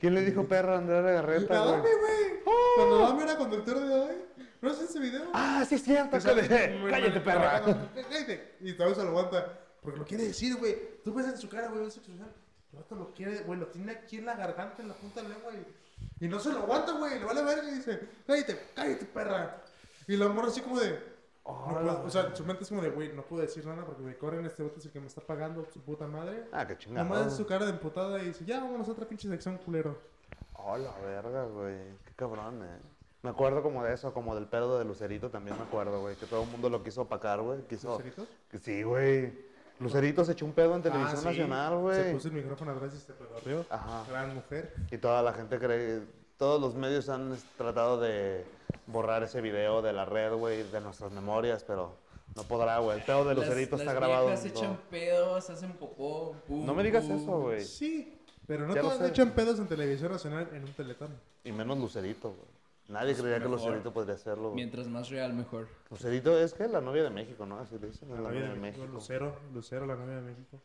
[0.00, 1.92] ¿Quién le dijo perra a Andrea Legarreta, Adame, güey?
[2.00, 2.42] güey.
[2.76, 4.14] Cuando Adame era conductor de hoy.
[4.62, 5.24] ¿No es ese video?
[5.34, 6.16] Ah, sí es cierto.
[6.18, 7.62] Cállate, cállate, perra.
[7.62, 8.54] Cállate.
[8.60, 9.58] Y todavía se lo aguanta.
[9.82, 10.74] Porque lo quiere decir, güey.
[11.04, 12.26] Tú ves en su cara, güey, ves expresión.
[12.26, 12.43] El
[12.74, 15.34] vato lo quiere, güey, lo tiene aquí en la garganta, en la punta de la
[15.34, 15.52] lengua.
[15.54, 17.18] Y, y no se lo aguanta, güey.
[17.18, 19.62] Le vale verga y dice, cállate, cállate, perra.
[20.06, 20.98] Y la morra así como de.
[21.46, 24.02] no puedo- o sea, su mente es como de, güey, no puedo decir nada porque
[24.02, 26.44] me corren este bote es el que me está pagando su puta madre.
[26.52, 27.04] Ah, qué chingada.
[27.08, 29.98] Nomás su cara de emputada y dice, ya, vámonos a otra pinche sección culero.
[30.54, 31.76] Oh, la verga, güey.
[32.04, 32.78] Qué cabrón, eh.
[33.22, 36.14] Me acuerdo como de eso, como del pedo de Lucerito también me acuerdo, güey.
[36.16, 37.62] Que todo el mundo lo quiso opacar, güey.
[37.66, 37.92] Quiso...
[37.92, 38.28] ¿Luceritos?
[38.50, 39.32] Que sí, güey.
[39.84, 41.26] Lucerito se echó un pedo en televisión Ah, sí.
[41.26, 42.12] nacional, Se güey.
[42.14, 43.64] puso el micrófono atrás y se pedorreó.
[43.70, 44.04] Ajá.
[44.10, 44.74] Gran mujer.
[44.90, 46.00] Y toda la gente cree,
[46.36, 48.44] todos los medios han tratado de
[48.86, 51.92] borrar ese video de la red, güey, de nuestras memorias, pero
[52.34, 52.98] no podrá, güey.
[52.98, 54.30] El pedo de Las- Lucerito está las grabado.
[54.32, 56.34] en echan pedos, hacen popó.
[56.48, 57.62] pum, No me digas eso, güey.
[57.64, 61.10] Sí, pero no todas echan pedos en televisión nacional en un teletón.
[61.44, 62.54] Y menos Lucerito, güey.
[62.88, 63.48] Nadie creía que.
[63.48, 64.52] Lucerito podría hacerlo.
[64.52, 65.68] Mientras más real, mejor.
[65.90, 67.58] Lucerito es que la novia de México, ¿no?
[67.58, 68.94] Así le dicen, La la novia novia de de México, México.
[68.98, 70.60] Lucero, Lucero, la novia de México.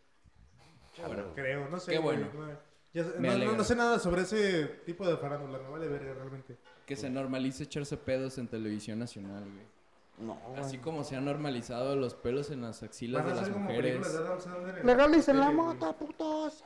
[1.06, 1.20] Güey.
[1.36, 1.92] Creo, no sé.
[1.94, 2.28] Qué bueno.
[2.34, 2.50] no,
[2.94, 6.58] ya no- no- no sé nada sobre ese tipo de farándula, me vale verga realmente.
[6.86, 9.80] Que se normalice echarse pedos en televisión nacional, güey.
[10.28, 10.38] No.
[10.58, 13.82] Así como se han normalizado los pelos en las axilas Van de las mujeres.
[13.82, 14.78] películas de Adam Sandler.
[14.80, 16.66] en Legalicen la mota, putos.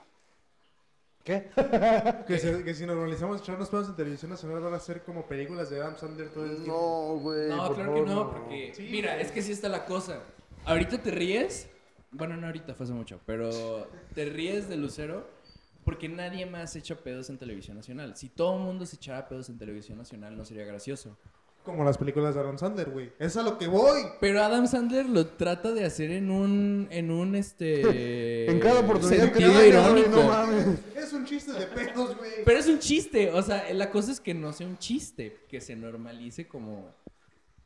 [1.23, 1.49] ¿Qué?
[2.27, 5.69] Que, se- que si normalizamos echarnos pedos en televisión nacional van a ser como películas
[5.69, 7.15] de Adam Sandler todo el tiempo.
[7.15, 7.49] No, güey.
[7.49, 10.19] No, por claro que no, porque Sí, mira, es que sí está la cosa.
[10.65, 11.69] Ahorita te ríes,
[12.11, 15.27] bueno, no ahorita, fue hace mucho, pero te ríes de Lucero
[15.83, 18.15] porque nadie más echa pedos en televisión nacional.
[18.15, 21.17] Si todo el mundo se echara pedos en televisión nacional, no sería gracioso.
[21.63, 23.13] Como las películas de Adam Sandler, güey.
[23.19, 24.01] Es a lo que voy.
[24.19, 28.49] Pero Adam Sandler lo trata de hacer en un, en un, este...
[28.51, 30.09] En cada oportunidad que sentido tiene, irónico.
[30.09, 30.67] no mames.
[30.95, 32.43] Es un chiste de pedos, güey.
[32.43, 35.61] Pero es un chiste, o sea, la cosa es que no sea un chiste, que
[35.61, 36.89] se normalice como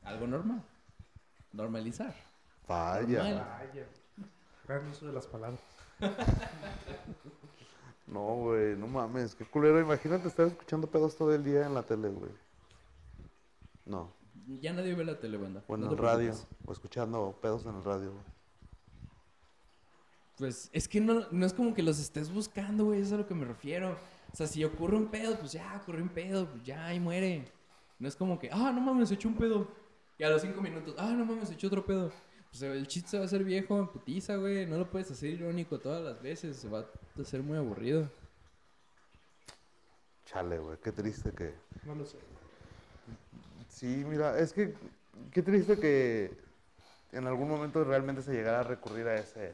[0.03, 0.63] algo normal.
[1.53, 2.13] Normalizar.
[2.67, 3.23] Vaya.
[3.23, 3.47] Normal.
[3.59, 3.85] Vaya.
[4.67, 5.59] Gran uso de las palabras.
[8.05, 9.35] No, güey, no mames.
[9.35, 9.79] Qué culero.
[9.81, 12.31] Imagínate estar escuchando pedos todo el día en la tele, güey.
[13.87, 14.13] No.
[14.61, 15.63] Ya nadie ve la tele, banda.
[15.67, 16.33] O en No radio.
[16.65, 18.23] O escuchando pedos en el radio, güey.
[20.37, 23.17] Pues es que no, no es como que los estés buscando, güey, eso es a
[23.17, 23.97] lo que me refiero.
[24.31, 27.51] O sea, si ocurre un pedo, pues ya, ocurrió un pedo, pues ya, ahí muere.
[27.97, 29.67] No es como que, ah, no mames, echó un pedo.
[30.19, 32.11] Y a los cinco minutos, ah, no mames, echó otro pedo.
[32.51, 34.65] Pues el chiste se va a hacer viejo en putiza, güey.
[34.67, 38.09] No lo puedes hacer irónico todas las veces, se va a hacer muy aburrido.
[40.25, 40.77] Chale, güey.
[40.83, 41.55] Qué triste que.
[41.83, 42.17] No lo sé.
[43.77, 44.73] Sí, mira, es que.
[45.31, 46.31] Qué triste que
[47.11, 49.51] en algún momento realmente se llegara a recurrir a ese.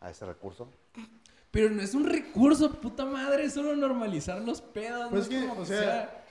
[0.00, 0.68] A ese recurso.
[1.50, 5.10] Pero no es un recurso, puta madre, es solo normalizar los pedos.
[5.10, 6.24] Pues no es que, como o sea,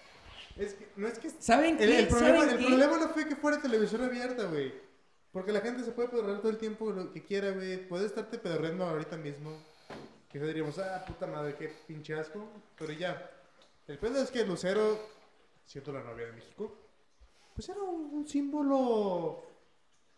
[0.58, 1.30] Es que, no es que...
[1.30, 2.00] ¿saben El, qué?
[2.00, 2.66] el problema, ¿Saben el qué?
[2.68, 4.74] problema no fue que fuera televisión abierta, güey.
[5.34, 7.86] Porque la gente se puede pedorrear todo el tiempo lo que quiera, güey.
[7.86, 9.52] Puede estarte pedorreando ahorita mismo.
[10.32, 12.48] Que diríamos, ah, puta madre, qué pinche asco.
[12.78, 13.30] Pero ya.
[13.88, 15.00] El pedo es que Lucero,
[15.66, 16.78] siendo la novia de México,
[17.60, 19.44] pues era un, un símbolo.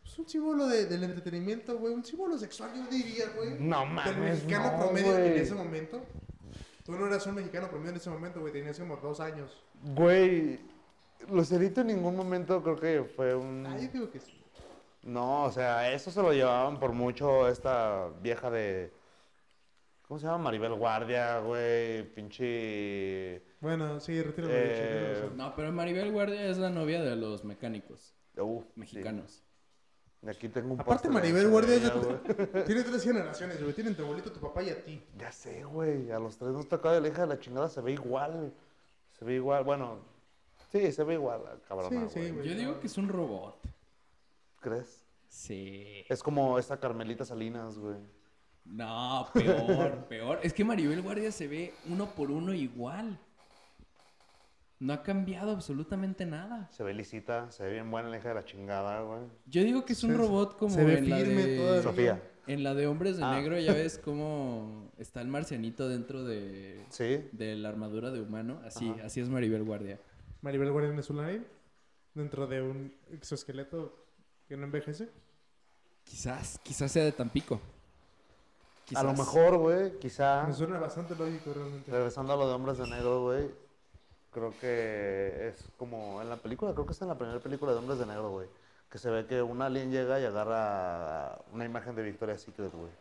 [0.03, 1.91] Pues un símbolo de- del entretenimiento, güey.
[1.93, 3.55] Un símbolo sexual, yo diría, güey.
[3.59, 6.01] No Del mames, mexicano no, promedio en ese momento.
[6.85, 8.53] Tú no eras un mexicano promedio en ese momento, güey.
[8.53, 9.63] Tenías como dos años.
[9.95, 10.59] Güey.
[11.29, 13.65] Lucerito en ningún momento creo que fue un.
[13.65, 14.39] Ah, yo digo que sí.
[15.01, 18.91] No, o sea, eso se lo llevaban por mucho esta vieja de.
[20.11, 20.39] ¿Cómo se llama?
[20.39, 22.03] Maribel Guardia, güey.
[22.13, 23.41] Pinche.
[23.61, 25.33] Bueno, sí, retiro lo Eh, dicho.
[25.37, 29.41] No, pero Maribel Guardia es la novia de los mecánicos Uf, mexicanos.
[30.21, 30.27] sí.
[30.27, 33.71] Aquí tengo un Aparte, Maribel Guardia de- tiene tres generaciones, güey.
[33.73, 35.01] Tienen tu abuelito, tu papá y a ti.
[35.17, 36.11] Ya sé, güey.
[36.11, 37.69] A los tres nos tocaba de la hija de la chingada.
[37.69, 38.51] Se ve igual.
[39.17, 39.63] Se ve igual.
[39.63, 39.99] Bueno,
[40.73, 42.09] sí, se ve igual, cabrón.
[42.09, 42.49] Sí, sí, güey.
[42.49, 43.55] Yo digo que es un robot.
[44.59, 45.05] ¿Crees?
[45.29, 46.03] Sí.
[46.09, 47.95] Es como esta Carmelita Salinas, güey.
[48.65, 50.39] No, peor, peor.
[50.43, 53.19] Es que Maribel Guardia se ve uno por uno igual.
[54.79, 56.67] No ha cambiado absolutamente nada.
[56.71, 59.21] Se ve lisita, se ve bien buena la hija de la chingada, güey.
[59.45, 61.57] Yo digo que es un Se- robot como se ve en la de...
[61.57, 61.83] todavía.
[61.83, 62.23] Sofía.
[62.47, 63.35] En la de Hombres de Ah.
[63.35, 67.27] Negro ya ves cómo está el marcianito dentro de, Sí.
[67.31, 68.59] de la armadura de humano.
[68.65, 69.05] Así, Ajá.
[69.05, 69.99] así es Maribel Guardia.
[70.41, 71.45] Maribel Guardia es un live
[72.15, 73.95] dentro de un exoesqueleto
[74.47, 75.09] que no envejece.
[76.03, 77.61] Quizás, quizás sea de Tampico.
[78.95, 80.43] A lo mejor, güey, quizá.
[80.47, 81.89] Me suena bastante lógico realmente.
[81.91, 83.49] Regresando a lo de hombres de negro, güey.
[84.31, 87.79] Creo que es como en la película, creo que es en la primera película de
[87.79, 88.47] Hombres de Negro, güey.
[88.89, 92.91] Que se ve que un alien llega y agarra una imagen de Victoria's Secret, güey.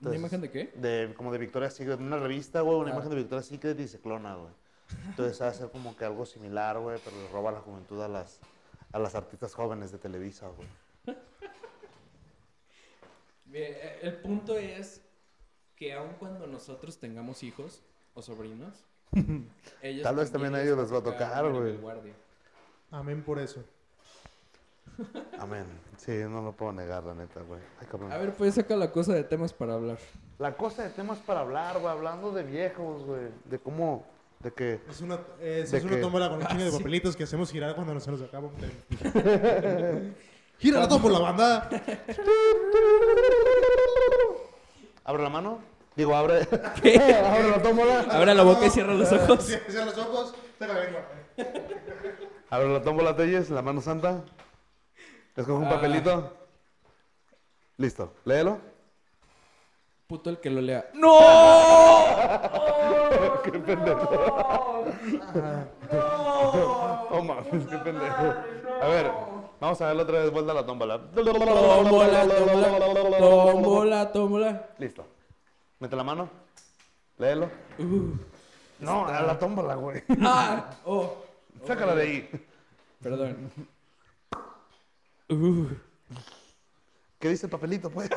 [0.00, 0.72] ¿Una imagen de qué?
[0.74, 2.94] De, como de Victoria's Secret, una revista, güey, una Ah.
[2.94, 4.52] imagen de Victoria's Secret y se clona, güey.
[5.08, 8.08] Entonces va a ser como que algo similar, güey, pero le roba la juventud a
[8.08, 8.40] las,
[8.92, 10.68] a las artistas jóvenes de Televisa, güey.
[13.44, 15.02] Bien, eh, El punto es
[15.76, 17.82] que aun cuando nosotros tengamos hijos
[18.14, 18.84] o sobrinos,
[19.82, 21.78] ellos Tal vez también a ellos les va a tocar, güey.
[22.90, 23.62] Amén por eso.
[25.38, 25.64] Amén.
[25.96, 27.60] Sí, no lo puedo negar, la neta, güey.
[28.10, 29.98] A ver, pues saca la cosa de temas para hablar.
[30.38, 33.28] La cosa de temas para hablar, güey, hablando de viejos, güey.
[33.44, 34.04] De cómo,
[34.40, 34.80] de que...
[34.88, 36.00] Es una, es, ¿De es una qué?
[36.00, 36.76] tómbola con un chingo de sí.
[36.78, 38.72] papelitos que hacemos girar cuando se nos acaba un tema.
[40.58, 41.68] Gira la tómbola, banda.
[45.04, 45.58] ¿Abre la mano?
[45.96, 46.46] Digo, abre...
[46.82, 46.98] ¿Qué?
[47.26, 48.00] abre la tómbola.
[48.10, 49.44] Abre la boca y cierra los ojos.
[49.44, 51.02] Sí, Cierra los ojos, saca la lengua.
[52.50, 54.22] Abre la tómbola, Telles, la mano santa.
[55.36, 55.70] Escoge un Ah.
[55.70, 56.36] papelito.
[57.76, 58.12] Listo.
[58.24, 58.58] Léelo.
[60.06, 60.88] Puto el que lo lea.
[60.94, 61.18] ¡No!
[63.42, 64.84] qué pendejo.
[67.10, 68.34] Oh, mames, qué pendejo.
[68.82, 69.10] A ver,
[69.64, 70.30] vamos a verlo otra vez.
[70.30, 70.98] Vuelta a la tómbola.
[71.10, 74.68] Tómbola, tómbola, tómbola, tómbola.
[74.78, 75.06] Listo.
[75.80, 76.28] Mete la mano.
[77.18, 77.50] Léelo.
[77.78, 78.16] Uh,
[78.80, 80.02] No, a la tómbola, güey.
[80.22, 81.16] ah, oh,
[81.66, 82.30] Sácala de ahí.
[83.00, 83.50] perdón.
[85.30, 85.66] Uh,
[87.18, 88.10] ¿Qué dice el papelito, pues?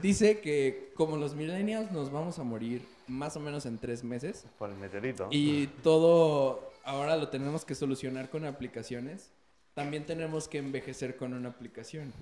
[0.00, 4.46] dice que como los millennials nos vamos a morir más o menos en tres meses
[4.58, 5.26] Por el meteorito.
[5.30, 9.30] y todo ahora lo tenemos que solucionar con aplicaciones.
[9.74, 12.12] También tenemos que envejecer con una aplicación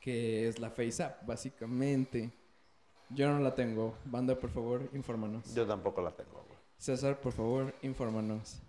[0.00, 2.30] que es la FaceApp, básicamente.
[3.10, 3.94] Yo no la tengo.
[4.06, 5.54] Banda, por favor, infórmanos.
[5.54, 6.58] Yo tampoco la tengo, güey.
[6.78, 8.60] César, por favor, infórmanos.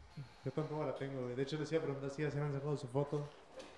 [0.43, 1.35] Yo tampoco la tengo, güey.
[1.35, 3.25] De hecho, les iba a preguntar si ya se habían sacado su foto.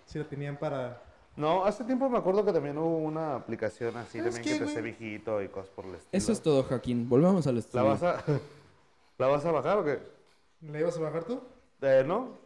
[0.06, 1.02] Si la tenían para.
[1.36, 4.64] No, hace tiempo me acuerdo que también hubo una aplicación así ¿Sabes también que te
[4.64, 4.72] güey?
[4.72, 6.10] hace viejito y cosas por el estilo.
[6.12, 7.10] Eso es todo, Joaquín.
[7.10, 7.86] Volvamos al ¿La estudio.
[7.86, 8.24] vas a,
[9.18, 10.00] ¿La vas a bajar o qué?
[10.62, 11.42] ¿La ibas a bajar tú?
[11.82, 12.38] Eh, ¿no?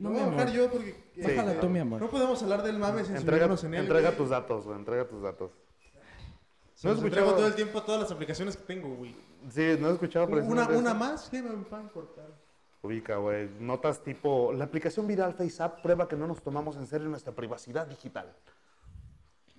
[0.00, 0.52] No, No, voy a bajar amor.
[0.54, 0.88] yo porque.
[1.16, 1.58] eh, Bájala Sí.
[1.60, 2.00] tú, mi amor.
[2.00, 3.80] No podemos hablar del mame sin Entrega, subirnos en él.
[3.82, 4.16] entrega güey.
[4.18, 4.78] tus datos, güey.
[4.78, 5.50] Entrega tus datos.
[6.74, 7.34] Se ¿No escuchado?
[7.34, 9.14] todo el tiempo todas las aplicaciones que tengo, güey.
[9.50, 12.28] Sí, no he escuchado Una, precisamente una más, ¿qué me van a cortar?
[12.82, 13.50] Ubica, güey.
[13.60, 17.86] Notas tipo, la aplicación viral FaceApp prueba que no nos tomamos en serio nuestra privacidad
[17.86, 18.32] digital.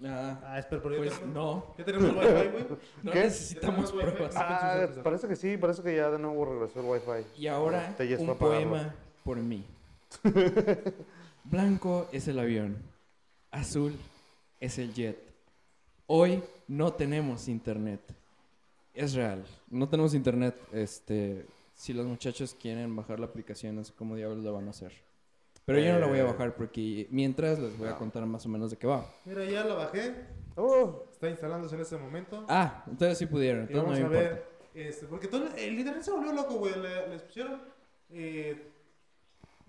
[0.03, 1.75] Ah, Ah, espera, pero pues no.
[1.77, 2.65] Ya tenemos wifi, güey.
[3.03, 3.19] No ¿Qué?
[3.19, 4.33] necesitamos pruebas.
[4.35, 5.01] Ah, sí, sí, sí.
[5.03, 7.39] parece que sí, parece que ya de nuevo regresó el Wi-Fi.
[7.39, 9.63] Y ahora, un poema por mí.
[11.43, 12.77] Blanco es el avión.
[13.51, 13.95] Azul
[14.59, 15.17] es el jet.
[16.07, 18.01] Hoy no tenemos internet.
[18.93, 19.43] Es real.
[19.69, 20.55] No tenemos internet.
[20.71, 24.71] Este, si los muchachos quieren bajar la aplicación, no sé cómo diablos lo van a
[24.71, 24.91] hacer.
[25.65, 26.25] Pero yo no la voy a Eh.
[26.25, 29.05] bajar porque mientras les voy a contar más o menos de qué va.
[29.25, 30.13] Mira, ya la bajé.
[30.55, 32.45] Oh, Está instalándose en este momento.
[32.49, 33.61] Ah, entonces sí pudieron.
[33.61, 34.45] Entonces no vamos me a ver.
[34.73, 36.73] Este, porque todo el internet se volvió loco, güey.
[36.79, 37.61] Le- les pusieron
[38.09, 38.69] eh,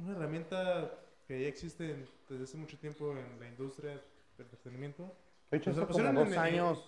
[0.02, 0.90] una herramienta
[1.26, 4.00] que ya existe en- desde hace mucho tiempo en la industria del
[4.46, 5.14] entretenimiento.
[5.50, 6.84] de hecho, sea, hace pusieron como dos años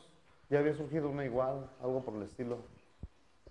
[0.49, 2.59] ya había surgido una igual, algo por el estilo.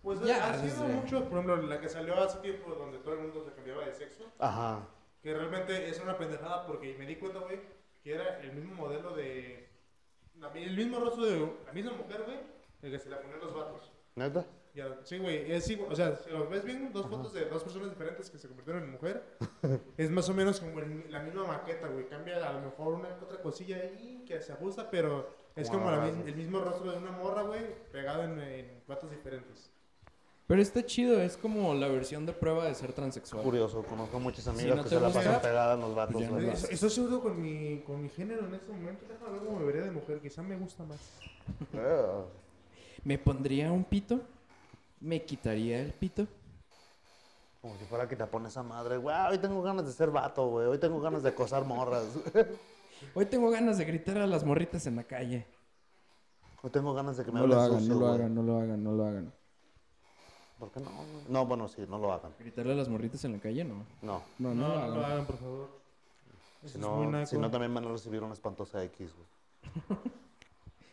[0.02, 3.14] Pues Ya, ha sido desde- mucho, por ejemplo, la que salió hace tiempo donde todo
[3.14, 4.24] el mundo se cambiaba de sexo.
[4.40, 4.86] Ajá.
[5.22, 7.60] Que realmente es una pendejada porque me di cuenta, güey,
[8.04, 9.70] que era el mismo modelo de.
[10.40, 12.38] la- el mismo rostro de la misma mujer, güey,
[12.82, 13.92] el que se la ponían los vatos.
[14.16, 14.46] ¿Neta?
[14.74, 17.64] Ya, sí, güey, es igual, o sea, si lo ves bien, dos fotos de dos
[17.64, 19.24] personas diferentes que se convirtieron en mujer,
[19.98, 23.10] es más o menos como el- la misma maqueta, güey, cambia a lo mejor una
[23.22, 26.98] otra cosilla ahí que se ajusta, pero es Como como la el mismo rostro de
[26.98, 27.62] una morra, güey,
[27.92, 29.70] pegado en, en vatos diferentes.
[30.48, 33.44] Pero está chido, es como la versión de prueba de ser transexual.
[33.44, 36.16] Curioso, conozco muchas Si amigas no que se la pasan pegadas en los vatos.
[36.16, 39.60] pues no Estoy seguro con mi, con mi género en este momento, déjame ver cómo
[39.60, 41.00] me vería de mujer, quizá me gusta más.
[41.76, 42.24] Ah.
[43.04, 44.22] ¿Me pondría un pito?
[45.04, 46.26] ¿Me quitaría el pito?
[47.62, 50.48] Como si fuera que te pone esa madre, güey, hoy tengo ganas de ser vato,
[50.48, 52.06] güey, hoy tengo ganas de acosar morras,
[53.16, 55.46] Hoy tengo ganas de gritar a las morritas en la calle.
[56.62, 58.58] hoy tengo ganas de que me No lo hagan, sucio, no lo hagan, no lo
[58.60, 59.34] hagan, no lo hagan.
[60.58, 60.90] ¿Por qué no?
[60.90, 61.08] güey?
[61.28, 62.32] No, bueno, sí, no lo hagan.
[62.40, 63.66] ¿Gritarle a las morritas en la calle?
[63.66, 63.84] No.
[64.02, 64.94] No, No, no, No, lo no hagan.
[64.96, 65.70] lo hagan, por favor.
[66.66, 70.00] Si no, si no también van a recibir una espantosa X, güey.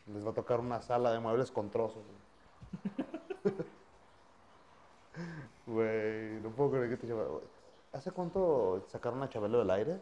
[0.14, 3.56] Les va a tocar una sala de muebles con trozos, güey.
[5.70, 7.24] Güey, no puedo creer que te lleva...
[7.92, 9.98] ¿Hace cuánto sacaron a Chabelo del aire?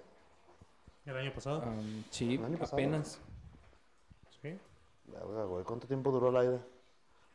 [1.07, 1.63] El año pasado.
[1.63, 2.77] Am, sí, El año pasado.
[2.77, 3.21] apenas.
[4.43, 4.59] Sí.
[5.07, 6.59] Verga, güey, ¿cuánto tiempo duró el aire?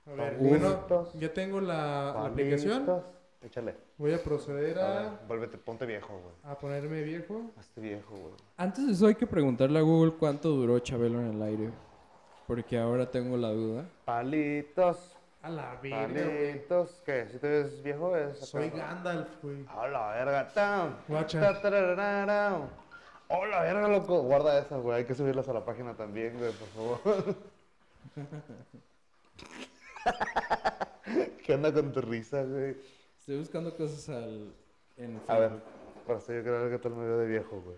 [0.05, 3.03] A ver, bueno, ya tengo la, la aplicación.
[3.41, 3.75] Échale.
[3.97, 6.33] Voy a proceder A ver, a, vuélvete, ponte viejo, güey.
[6.43, 7.51] a ponerme viejo.
[7.57, 8.33] Hazte viejo, güey.
[8.57, 11.69] Antes de eso hay que preguntarle a Google cuánto duró Chabelo en el aire.
[12.47, 13.85] Porque ahora tengo la duda.
[14.05, 17.01] Palitos, A la verga, palitos.
[17.05, 17.27] ¿Qué?
[17.29, 18.15] ¿Si te ves viejo?
[18.15, 18.69] Es Soy.
[18.69, 19.65] Gandalf, güey.
[19.67, 20.47] A la verga.
[20.53, 20.95] Tam.
[21.07, 21.59] Guacha.
[23.27, 24.21] Oh, la verga, loco.
[24.21, 24.99] Guarda esas, güey.
[24.99, 26.99] Hay que subirlas a la página también, güey, por favor.
[31.45, 32.77] ¿Qué onda con tu risa, güey?
[33.19, 34.53] Estoy buscando cosas al,
[34.97, 35.63] en A ver, Facebook.
[36.07, 37.77] para yo quiero ver qué tal me veo de viejo, güey.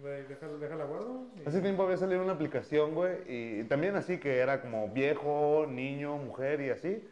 [0.00, 1.26] Güey, déjala, guardo.
[1.46, 6.18] Hace tiempo había salido una aplicación, güey, y también así que era como viejo, niño,
[6.18, 7.08] mujer y así.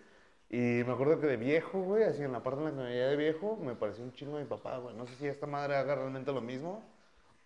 [0.51, 2.85] Y me acuerdo que de viejo, güey, así en la parte en la que me
[2.85, 4.95] veía de viejo, me pareció un chingo mi papá, güey.
[4.95, 6.83] No sé si esta madre haga realmente lo mismo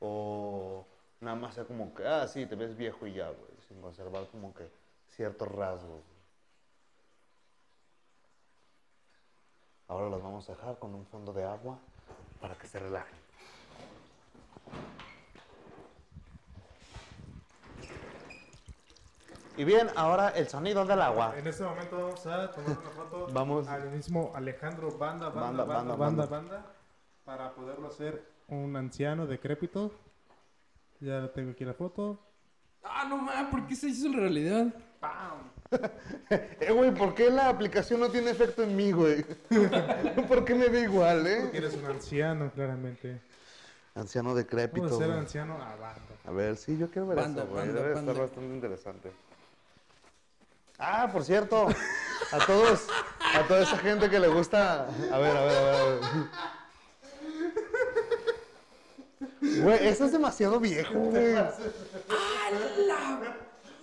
[0.01, 0.84] o
[1.20, 4.26] nada más sea como que, ah, sí, te ves viejo y ya, güey, sin conservar
[4.32, 4.68] como que
[5.07, 6.03] ciertos rasgos.
[9.86, 11.78] Ahora los vamos a dejar con un fondo de agua
[12.41, 13.28] para que se relajen.
[19.59, 21.34] Y bien, ahora el sonido del agua.
[21.36, 23.66] En este momento vamos a tomar una foto Vamos.
[23.68, 26.52] al mismo Alejandro Banda, Banda, Banda, Banda, banda, Banda, banda.
[26.56, 26.72] Banda,
[27.24, 29.90] para poderlo hacer un anciano decrépito.
[31.00, 32.18] Ya tengo aquí la foto.
[32.84, 34.66] Ah, no mames, ¿por qué se hizo en realidad?
[36.30, 39.22] Eh, güey, ¿por qué la aplicación no tiene efecto en mí, güey?
[40.28, 41.61] ¿Por qué me ve igual, Porque eh?
[41.61, 43.20] eres un anciano, claramente.
[43.94, 44.86] Anciano decrépito.
[44.86, 45.18] Vamos a hacer güey.
[45.20, 46.14] anciano a Banda.
[46.26, 47.66] A ver, sí, yo quiero ver Banda, eso, güey.
[47.66, 48.12] banda, Debe banda.
[48.12, 49.12] estar bastante interesante.
[50.79, 51.66] Ah, por cierto,
[52.33, 52.87] a todos,
[53.35, 54.87] a toda esa gente que le gusta.
[55.12, 55.74] A ver, a ver, a ver.
[55.74, 56.01] A ver.
[59.62, 61.33] Güey, eso es demasiado viejo, güey.
[61.35, 61.57] Eso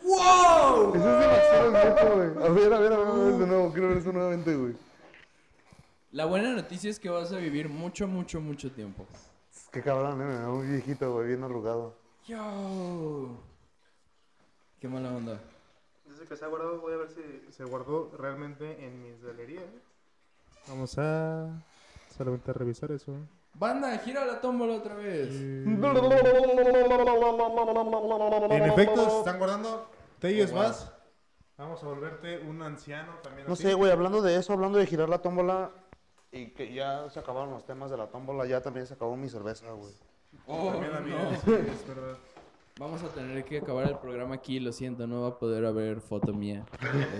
[0.04, 0.96] ¡Wow!
[0.96, 2.46] es demasiado viejo, güey.
[2.46, 3.72] A ver, a ver, a ver, a ver de nuevo.
[3.74, 4.76] Quiero ver eso nuevamente, güey.
[6.12, 9.06] La buena noticia es que vas a vivir mucho, mucho, mucho tiempo.
[9.72, 11.93] Qué cabrón, eh, me veo muy viejito, güey, bien arrugado.
[12.26, 13.38] Yo.
[14.80, 15.41] Qué mala onda.
[16.16, 19.66] Dice que se ha guardado, voy a ver si se guardó realmente en mis galerías.
[20.70, 21.49] Vamos a
[22.16, 23.13] solamente a revisar eso.
[23.53, 25.28] Banda, gira la tómbola otra vez.
[25.30, 25.84] En
[28.63, 29.89] efecto, se están guardando.
[30.20, 30.63] Teyes Oh, wow.
[30.63, 30.89] vas.
[31.57, 33.45] Vamos a volverte un anciano también.
[33.47, 33.63] No así.
[33.63, 35.72] sé, güey, hablando de eso, hablando de girar la tómbola
[36.32, 39.28] y que ya se acabaron los temas de la tómbola, ya también se acabó mi
[39.28, 39.93] cerveza, güey.
[40.47, 41.32] Oh, También la mía, no.
[41.41, 42.18] sí, es verdad.
[42.78, 46.01] Vamos a tener que acabar el programa aquí, lo siento, no va a poder haber
[46.01, 46.65] foto mía.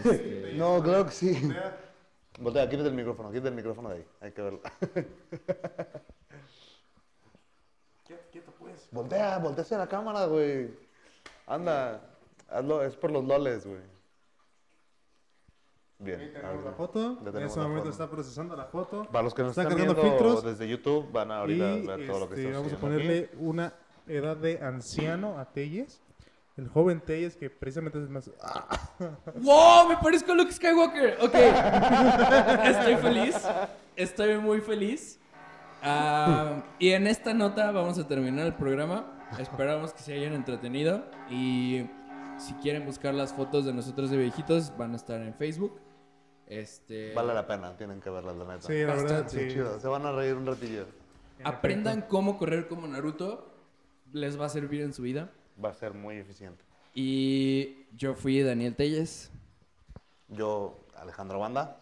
[0.04, 1.50] Este, No, claro que sí.
[2.40, 4.06] Voltea, quítate el micrófono, quítate el micrófono de ahí.
[4.20, 4.60] Hay que verlo.
[8.06, 8.90] quieto, quieto, pues.
[8.92, 10.72] Voltea, voltea hacia la cámara, güey.
[11.48, 12.02] Anda,
[12.50, 13.80] hazlo, es por los loles, güey.
[16.00, 16.20] Bien.
[16.20, 17.18] Ahí tenemos la foto.
[17.22, 17.90] En este la momento foto.
[17.92, 19.06] está procesando la foto.
[19.10, 20.44] Para los que nos Está están cargando viendo filtros.
[20.44, 23.30] desde YouTube, van a ahorita y ver todo lo que este, está vamos a ponerle
[23.32, 23.38] aquí.
[23.40, 23.74] una
[24.08, 26.02] edad de anciano a Telles.
[26.58, 28.32] El joven Telles, que precisamente es más.
[29.36, 29.90] ¡Wow!
[29.90, 31.18] Me parezco a Luke Skywalker.
[31.22, 31.34] Ok.
[32.64, 33.36] Estoy feliz.
[33.96, 35.20] Estoy muy feliz.
[35.84, 39.06] Ah, y en esta nota vamos a terminar el programa.
[39.38, 41.04] Esperamos que se hayan entretenido.
[41.30, 41.90] Y
[42.38, 45.80] si quieren buscar las fotos de nosotros de viejitos, van a estar en Facebook.
[46.48, 47.14] Este.
[47.14, 48.68] Vale la pena, tienen que verla, la neta.
[48.68, 49.48] Sí, la verdad, sí.
[49.50, 50.86] Chido, se van a reír un ratillo.
[51.40, 53.55] En Aprendan cómo correr como Naruto.
[54.16, 55.30] Les va a servir en su vida.
[55.62, 56.64] Va a ser muy eficiente.
[56.94, 59.30] Y yo fui Daniel Telles.
[60.30, 61.82] Yo, Alejandro Banda.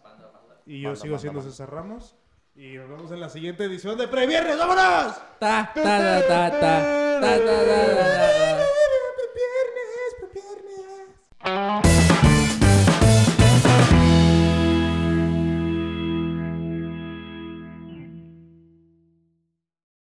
[0.66, 1.40] Y yo sigo siendo.
[1.42, 2.16] César Ramos.
[2.56, 4.58] Y nos vemos en la siguiente edición de Previernes.
[4.58, 5.14] ¡Vámonos!
[5.38, 8.63] Ta, ta, ta, ta, ta, ta, ta, ta, ta, ta, ta.